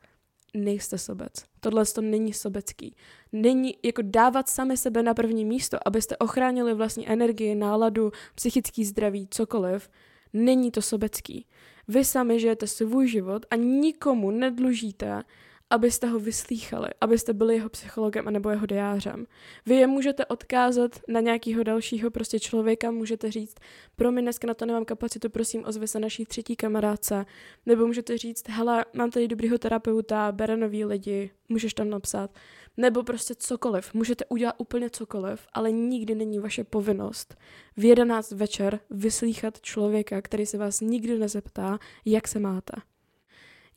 [0.54, 1.32] Nejste sobec.
[1.60, 2.96] Tohle to není sobecký.
[3.32, 9.28] Není jako dávat sami sebe na první místo, abyste ochránili vlastní energii, náladu, psychický zdraví,
[9.30, 9.90] cokoliv.
[10.32, 11.46] Není to sobecký.
[11.88, 15.22] Vy sami žijete svůj život a nikomu nedlužíte
[15.70, 19.26] abyste ho vyslýchali, abyste byli jeho psychologem nebo jeho diářem.
[19.66, 23.54] Vy je můžete odkázat na nějakého dalšího prostě člověka, můžete říct,
[23.96, 27.26] pro mě dneska na to nemám kapacitu, prosím, ozvi se naší třetí kamarádce,
[27.66, 32.30] nebo můžete říct, hele, mám tady dobrýho terapeuta, bere nový lidi, můžeš tam napsat,
[32.76, 37.36] nebo prostě cokoliv, můžete udělat úplně cokoliv, ale nikdy není vaše povinnost
[37.76, 42.72] v 11 večer vyslýchat člověka, který se vás nikdy nezeptá, jak se máte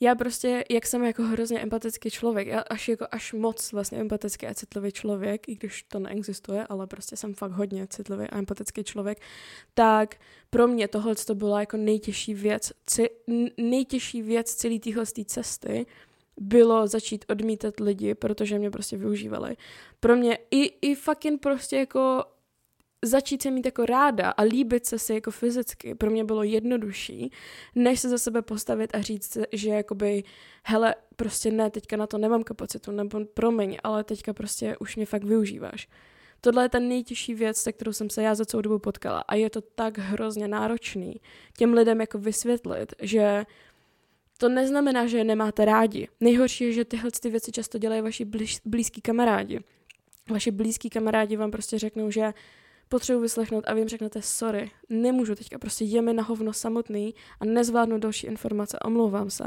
[0.02, 4.46] já prostě, jak jsem jako hrozně empatický člověk, já až jako až moc vlastně empatický
[4.46, 8.84] a citlivý člověk, i když to neexistuje, ale prostě jsem fakt hodně citlivý a empatický
[8.84, 9.20] člověk,
[9.74, 10.16] tak
[10.50, 12.72] pro mě tohle to byla jako nejtěžší věc,
[13.56, 15.86] nejtěžší věc celé téhle cesty,
[16.40, 19.56] bylo začít odmítat lidi, protože mě prostě využívali.
[20.00, 22.24] Pro mě i, i fucking prostě jako
[23.04, 27.32] začít se mít jako ráda a líbit se si jako fyzicky pro mě bylo jednodušší,
[27.74, 30.22] než se za sebe postavit a říct, že jakoby,
[30.64, 35.06] hele, prostě ne, teďka na to nemám kapacitu, nebo promiň, ale teďka prostě už mě
[35.06, 35.88] fakt využíváš.
[36.40, 39.34] Tohle je ta nejtěžší věc, se kterou jsem se já za celou dobu potkala a
[39.34, 41.20] je to tak hrozně náročný
[41.56, 43.44] těm lidem jako vysvětlit, že
[44.38, 46.08] to neznamená, že je nemáte rádi.
[46.20, 49.60] Nejhorší je, že tyhle ty věci často dělají vaši blíž, blízký kamarádi.
[50.30, 52.32] Vaši blízký kamarádi vám prostě řeknou, že
[52.92, 57.14] potřebuji vyslechnout a vy jim řeknete sorry, nemůžu teďka, prostě je mi na hovno samotný
[57.40, 59.44] a nezvládnu další informace, omlouvám se.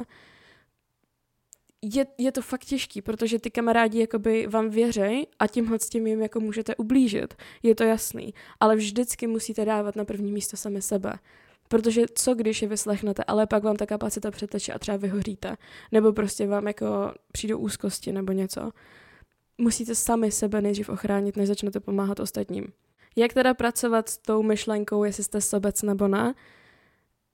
[1.82, 6.08] Je, je to fakt těžký, protože ty kamarádi jakoby vám věřej a tímhle s tím
[6.08, 7.34] jim jako můžete ublížit.
[7.64, 8.34] Je to jasný.
[8.60, 11.14] Ale vždycky musíte dávat na první místo sami sebe.
[11.68, 15.58] Protože co když je vyslechnete, ale pak vám ta kapacita přeteče a třeba vyhoříte.
[15.92, 18.72] Nebo prostě vám jako přijdou úzkosti nebo něco.
[19.58, 22.74] Musíte sami sebe nejdřív ochránit, než začnete pomáhat ostatním.
[23.16, 26.34] Jak teda pracovat s tou myšlenkou, jestli jste sobec nebo ne,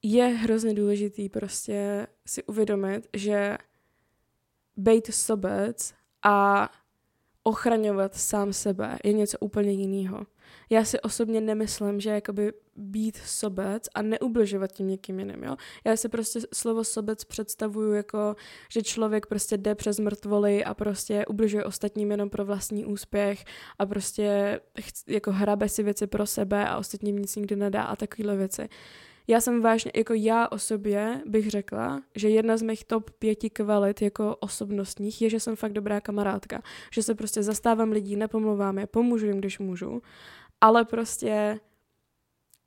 [0.01, 3.57] je hrozně důležitý prostě si uvědomit, že
[4.77, 6.69] být sobec a
[7.43, 10.25] ochraňovat sám sebe je něco úplně jiného.
[10.69, 15.55] Já si osobně nemyslím, že jakoby být sobec a neubližovat tím někým jiným, jo.
[15.85, 18.35] Já si prostě slovo sobec představuju jako,
[18.69, 23.45] že člověk prostě jde přes mrtvoly a prostě ubližuje ostatním jenom pro vlastní úspěch
[23.79, 24.59] a prostě
[25.07, 28.69] jako hrabe si věci pro sebe a ostatním nic nikdy nedá a takovéhle věci.
[29.27, 33.49] Já jsem vážně, jako já o sobě bych řekla, že jedna z mých top pěti
[33.49, 36.61] kvalit jako osobnostních je, že jsem fakt dobrá kamarádka.
[36.91, 40.01] Že se prostě zastávám lidí, nepomluvám je, pomůžu jim, když můžu.
[40.61, 41.59] Ale prostě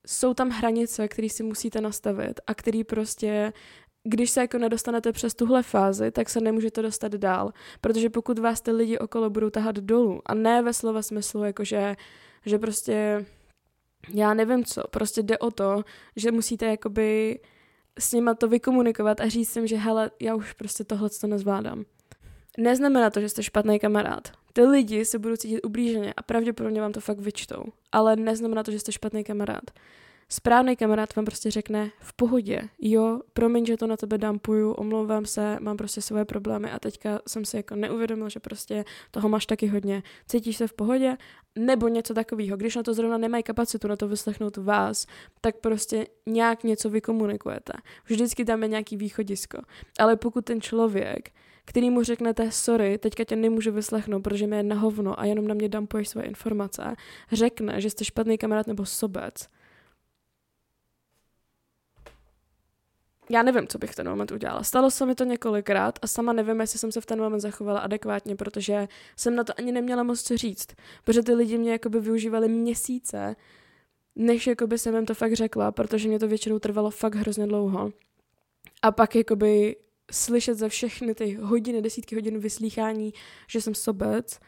[0.06, 3.52] jsou tam hranice, které si musíte nastavit a který prostě
[4.08, 7.52] když se jako nedostanete přes tuhle fázi, tak se nemůžete dostat dál.
[7.80, 11.96] Protože pokud vás ty lidi okolo budou tahat dolů, a ne ve slova smyslu, jakože
[12.46, 13.26] že prostě
[14.14, 15.84] já nevím co, prostě jde o to,
[16.16, 17.40] že musíte jakoby
[17.98, 21.84] s nima to vykomunikovat a říct jim, že hele, já už prostě tohle to nezvládám.
[22.58, 24.43] Neznamená to, že jste špatný kamarád.
[24.56, 27.64] Ty lidi se budou cítit ublíženě a pravděpodobně vám to fakt vyčtou.
[27.92, 29.70] Ale neznamená to, že jste špatný kamarád.
[30.28, 35.26] Správný kamarád vám prostě řekne v pohodě, jo, promiň, že to na tebe dampuju, omlouvám
[35.26, 39.46] se, mám prostě svoje problémy a teďka jsem si jako neuvědomil, že prostě toho máš
[39.46, 40.02] taky hodně.
[40.28, 41.16] Cítíš se v pohodě?
[41.58, 42.56] Nebo něco takového.
[42.56, 45.06] Když na to zrovna nemají kapacitu na to vyslechnout vás,
[45.40, 47.72] tak prostě nějak něco vykomunikujete.
[48.06, 49.58] Vždycky tam je nějaký východisko.
[49.98, 51.30] Ale pokud ten člověk
[51.64, 55.48] který mu řeknete, sorry, teďka tě nemůžu vyslechnout, protože mi je na hovno a jenom
[55.48, 56.94] na mě dampuješ svoje informace,
[57.32, 59.48] řekne, že jste špatný kamarád nebo sobec,
[63.30, 64.62] já nevím, co bych v ten moment udělala.
[64.62, 67.80] Stalo se mi to několikrát a sama nevím, jestli jsem se v ten moment zachovala
[67.80, 70.68] adekvátně, protože jsem na to ani neměla moc co říct.
[71.04, 73.36] Protože ty lidi mě jakoby využívali měsíce,
[74.16, 77.92] než jakoby jsem jim to fakt řekla, protože mě to většinou trvalo fakt hrozně dlouho.
[78.82, 79.76] A pak jakoby
[80.12, 83.12] slyšet za všechny ty hodiny, desítky hodin vyslýchání,
[83.48, 84.40] že jsem sobec,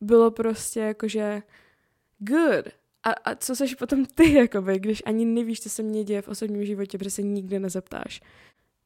[0.00, 1.42] bylo prostě jakože
[2.18, 2.68] good,
[3.02, 6.28] a, a co seš potom ty, jakoby, když ani nevíš, co se mě děje v
[6.28, 8.20] osobním životě, protože se nikdy nezeptáš.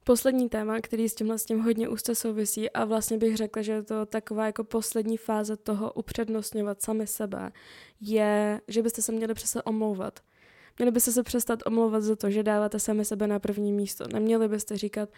[0.04, 3.72] Poslední téma, který s tímhle s tím hodně úzce souvisí a vlastně bych řekla, že
[3.72, 7.52] je to taková jako poslední fáze toho upřednostňovat sami sebe,
[8.00, 10.20] je, že byste se měli přece omlouvat.
[10.78, 14.04] Měli byste se přestat omlouvat za to, že dáváte sami sebe na první místo.
[14.12, 15.08] Neměli byste říkat,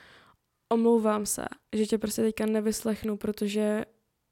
[0.68, 3.84] omlouvám se, že tě prostě teďka nevyslechnu, protože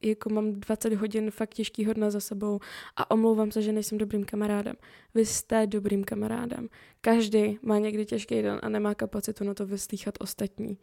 [0.02, 2.60] jako mám 20 hodin fakt těžkýho dne za sebou
[2.96, 4.76] a omlouvám se, že nejsem dobrým kamarádem.
[5.14, 6.68] Vy jste dobrým kamarádem.
[7.00, 10.78] Každý má někdy těžký den a nemá kapacitu na to vyslýchat ostatní.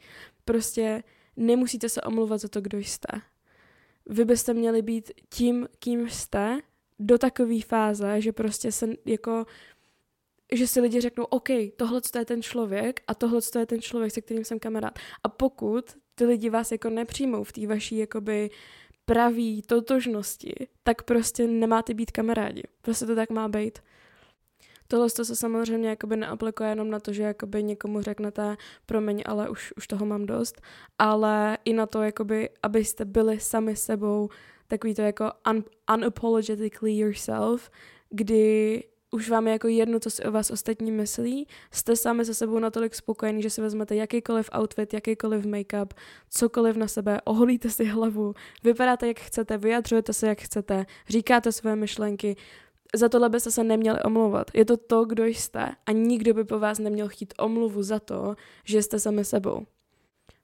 [0.45, 1.03] Prostě
[1.37, 3.21] nemusíte se omlouvat za to, kdo jste.
[4.05, 6.59] Vy byste měli být tím, kým jste,
[6.99, 9.45] do takové fáze, že prostě se jako
[10.51, 14.21] že si lidi řeknou, OK, tohle je ten člověk a tohle je ten člověk, se
[14.21, 14.99] kterým jsem kamarád.
[15.23, 18.49] A pokud ty lidi vás jako nepřijmou v té vaší jakoby
[19.05, 22.63] pravý totožnosti, tak prostě nemáte být kamarádi.
[22.81, 23.79] Prostě to tak má být.
[24.87, 29.49] Tohle to se samozřejmě jakoby neaplikuje jenom na to, že jakoby někomu řeknete promiň, ale
[29.49, 30.61] už, už toho mám dost,
[30.99, 34.29] ale i na to, jakoby, abyste byli sami sebou
[34.67, 37.71] takový to jako un, unapologetically yourself,
[38.09, 42.33] kdy už vám je jako jedno, co si o vás ostatní myslí, jste sami se
[42.33, 45.93] sebou natolik spokojení, že si vezmete jakýkoliv outfit, jakýkoliv make-up,
[46.29, 48.33] cokoliv na sebe, oholíte si hlavu,
[48.63, 52.35] vypadáte jak chcete, vyjadřujete se jak chcete, říkáte své myšlenky,
[52.95, 54.51] za tohle byste se neměli omlouvat.
[54.53, 58.35] Je to to, kdo jste a nikdo by po vás neměl chtít omluvu za to,
[58.63, 59.65] že jste sami sebou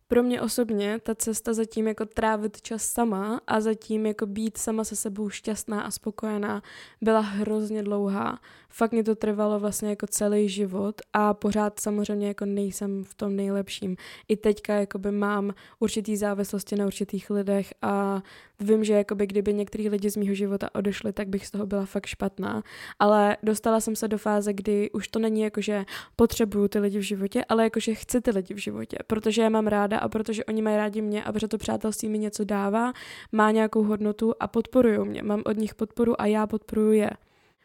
[0.07, 4.83] pro mě osobně ta cesta zatím jako trávit čas sama a zatím jako být sama
[4.83, 6.61] se sebou šťastná a spokojená
[7.01, 8.39] byla hrozně dlouhá.
[8.69, 13.35] Fakt mě to trvalo vlastně jako celý život a pořád samozřejmě jako nejsem v tom
[13.35, 13.95] nejlepším.
[14.27, 18.21] I teďka jakoby mám určitý závislosti na určitých lidech a
[18.59, 21.85] vím, že jakoby kdyby některý lidi z mého života odešli, tak bych z toho byla
[21.85, 22.63] fakt špatná.
[22.99, 25.85] Ale dostala jsem se do fáze, kdy už to není jako, že
[26.15, 29.49] potřebuju ty lidi v životě, ale jako, že chci ty lidi v životě, protože je
[29.49, 32.93] mám ráda a protože oni mají rádi mě a protože to přátelství mi něco dává,
[33.31, 35.23] má nějakou hodnotu a podporují mě.
[35.23, 37.09] Mám od nich podporu a já podporuji je.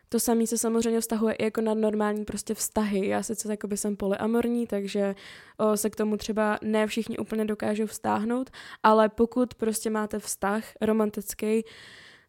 [0.09, 3.09] To samé se samozřejmě vztahuje i jako na normální prostě vztahy.
[3.09, 5.15] Já sice by jsem polyamorní, takže
[5.59, 8.51] o, se k tomu třeba ne všichni úplně dokážou vztáhnout,
[8.83, 11.65] ale pokud prostě máte vztah romantický,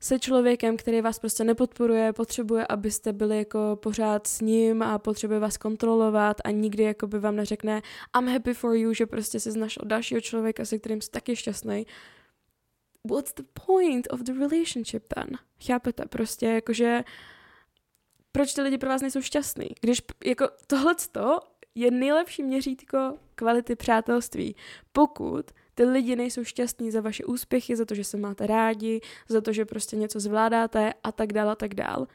[0.02, 5.40] se člověkem, který vás prostě nepodporuje, potřebuje, abyste byli jako pořád s ním a potřebuje
[5.40, 7.82] vás kontrolovat a nikdy jako by vám neřekne
[8.18, 11.86] I'm happy for you, že prostě si našel dalšího člověka, se kterým jsi taky šťastný.
[13.12, 15.38] What's the point of the relationship then?
[15.66, 16.06] Chápete?
[16.06, 17.04] Prostě jakože
[18.32, 19.68] proč ty lidi pro vás nejsou šťastný?
[19.82, 20.96] Když jako tohle
[21.76, 24.56] je nejlepší měřítko kvality přátelství.
[24.92, 29.42] Pokud ty lidi nejsou šťastní za vaše úspěchy, za to, že se máte rádi, za
[29.42, 32.08] to, že prostě něco zvládáte a tak dál a tak dál.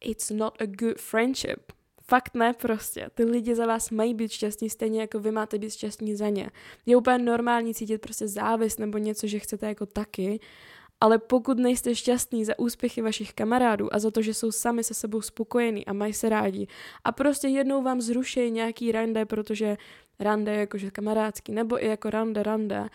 [0.00, 1.72] it's not a good friendship.
[2.02, 3.10] Fakt ne prostě.
[3.14, 6.50] Ty lidi za vás mají být šťastní stejně jako vy máte být šťastní za ně.
[6.86, 10.40] Je úplně normální cítit prostě závist nebo něco, že chcete jako taky,
[11.00, 14.94] ale pokud nejste šťastní za úspěchy vašich kamarádů a za to, že jsou sami se
[14.94, 16.66] sebou spokojení a mají se rádi
[17.04, 19.76] a prostě jednou vám zrušejí nějaký rande, protože
[20.20, 22.88] rande je jakože kamarádský, nebo i jako rande, rande,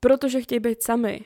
[0.00, 1.24] protože chtějí být sami,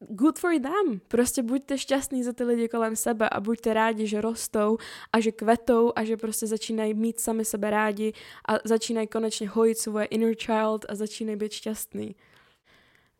[0.00, 1.00] good for them.
[1.08, 4.78] Prostě buďte šťastní za ty lidi kolem sebe a buďte rádi, že rostou
[5.12, 8.12] a že kvetou a že prostě začínají mít sami sebe rádi
[8.48, 12.14] a začínají konečně hojit svoje inner child a začínají být šťastný.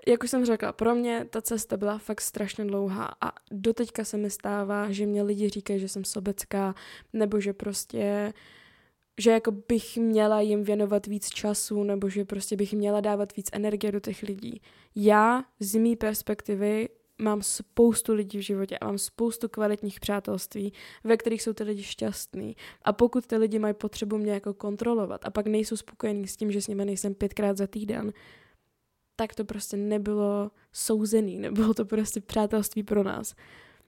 [0.07, 4.17] Jak už jsem řekla, pro mě ta cesta byla fakt strašně dlouhá a doteďka se
[4.17, 6.75] mi stává, že mě lidi říkají, že jsem sobecká,
[7.13, 8.33] nebo že prostě
[9.21, 13.51] že jako bych měla jim věnovat víc času, nebo že prostě bych měla dávat víc
[13.53, 14.61] energie do těch lidí.
[14.95, 16.89] Já z mý perspektivy
[17.19, 20.73] mám spoustu lidí v životě a mám spoustu kvalitních přátelství,
[21.05, 22.57] ve kterých jsou ty lidi šťastní.
[22.83, 26.53] A pokud ty lidi mají potřebu mě jako kontrolovat a pak nejsou spokojení s tím,
[26.53, 28.13] že s nimi nejsem pětkrát za týden,
[29.21, 33.35] tak to prostě nebylo souzený, nebylo to prostě přátelství pro nás.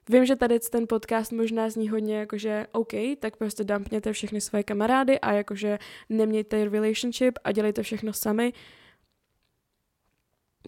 [0.08, 4.62] Vím, že tady ten podcast možná zní hodně jakože OK, tak prostě dumpněte všechny svoje
[4.62, 5.78] kamarády a jakože
[6.08, 8.52] nemějte relationship a dělejte všechno sami.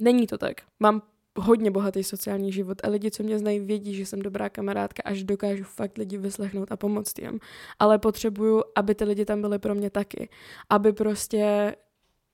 [0.00, 0.56] Není to tak.
[0.80, 1.02] Mám
[1.36, 5.14] hodně bohatý sociální život a lidi, co mě znají, vědí, že jsem dobrá kamarádka a
[5.14, 7.38] že dokážu fakt lidi vyslechnout a pomoct jim.
[7.78, 10.28] Ale potřebuju, aby ty lidi tam byly pro mě taky.
[10.70, 11.74] Aby prostě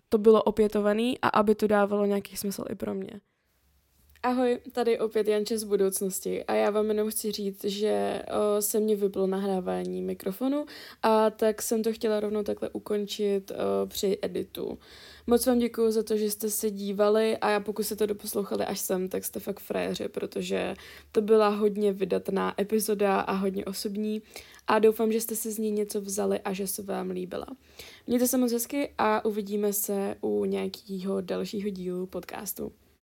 [0.08, 3.20] to bylo opětovaný a aby to dávalo nějaký smysl i pro mě.
[4.22, 8.80] Ahoj, tady opět Janče z budoucnosti a já vám jenom chci říct, že o, se
[8.80, 10.66] mě vyplo nahrávání mikrofonu
[11.02, 13.54] a tak jsem to chtěla rovnou takhle ukončit o,
[13.86, 14.78] při editu.
[15.26, 18.64] Moc vám děkuji za to, že jste se dívali a já pokud jste to doposlouchali
[18.64, 20.74] až sem, tak jste fakt frajeři, protože
[21.12, 24.22] to byla hodně vydatná epizoda a hodně osobní
[24.68, 27.46] a doufám, že jste si z ní něco vzali a že se vám líbila.
[28.06, 32.72] Mějte se moc hezky a uvidíme se u nějakého dalšího dílu podcastu.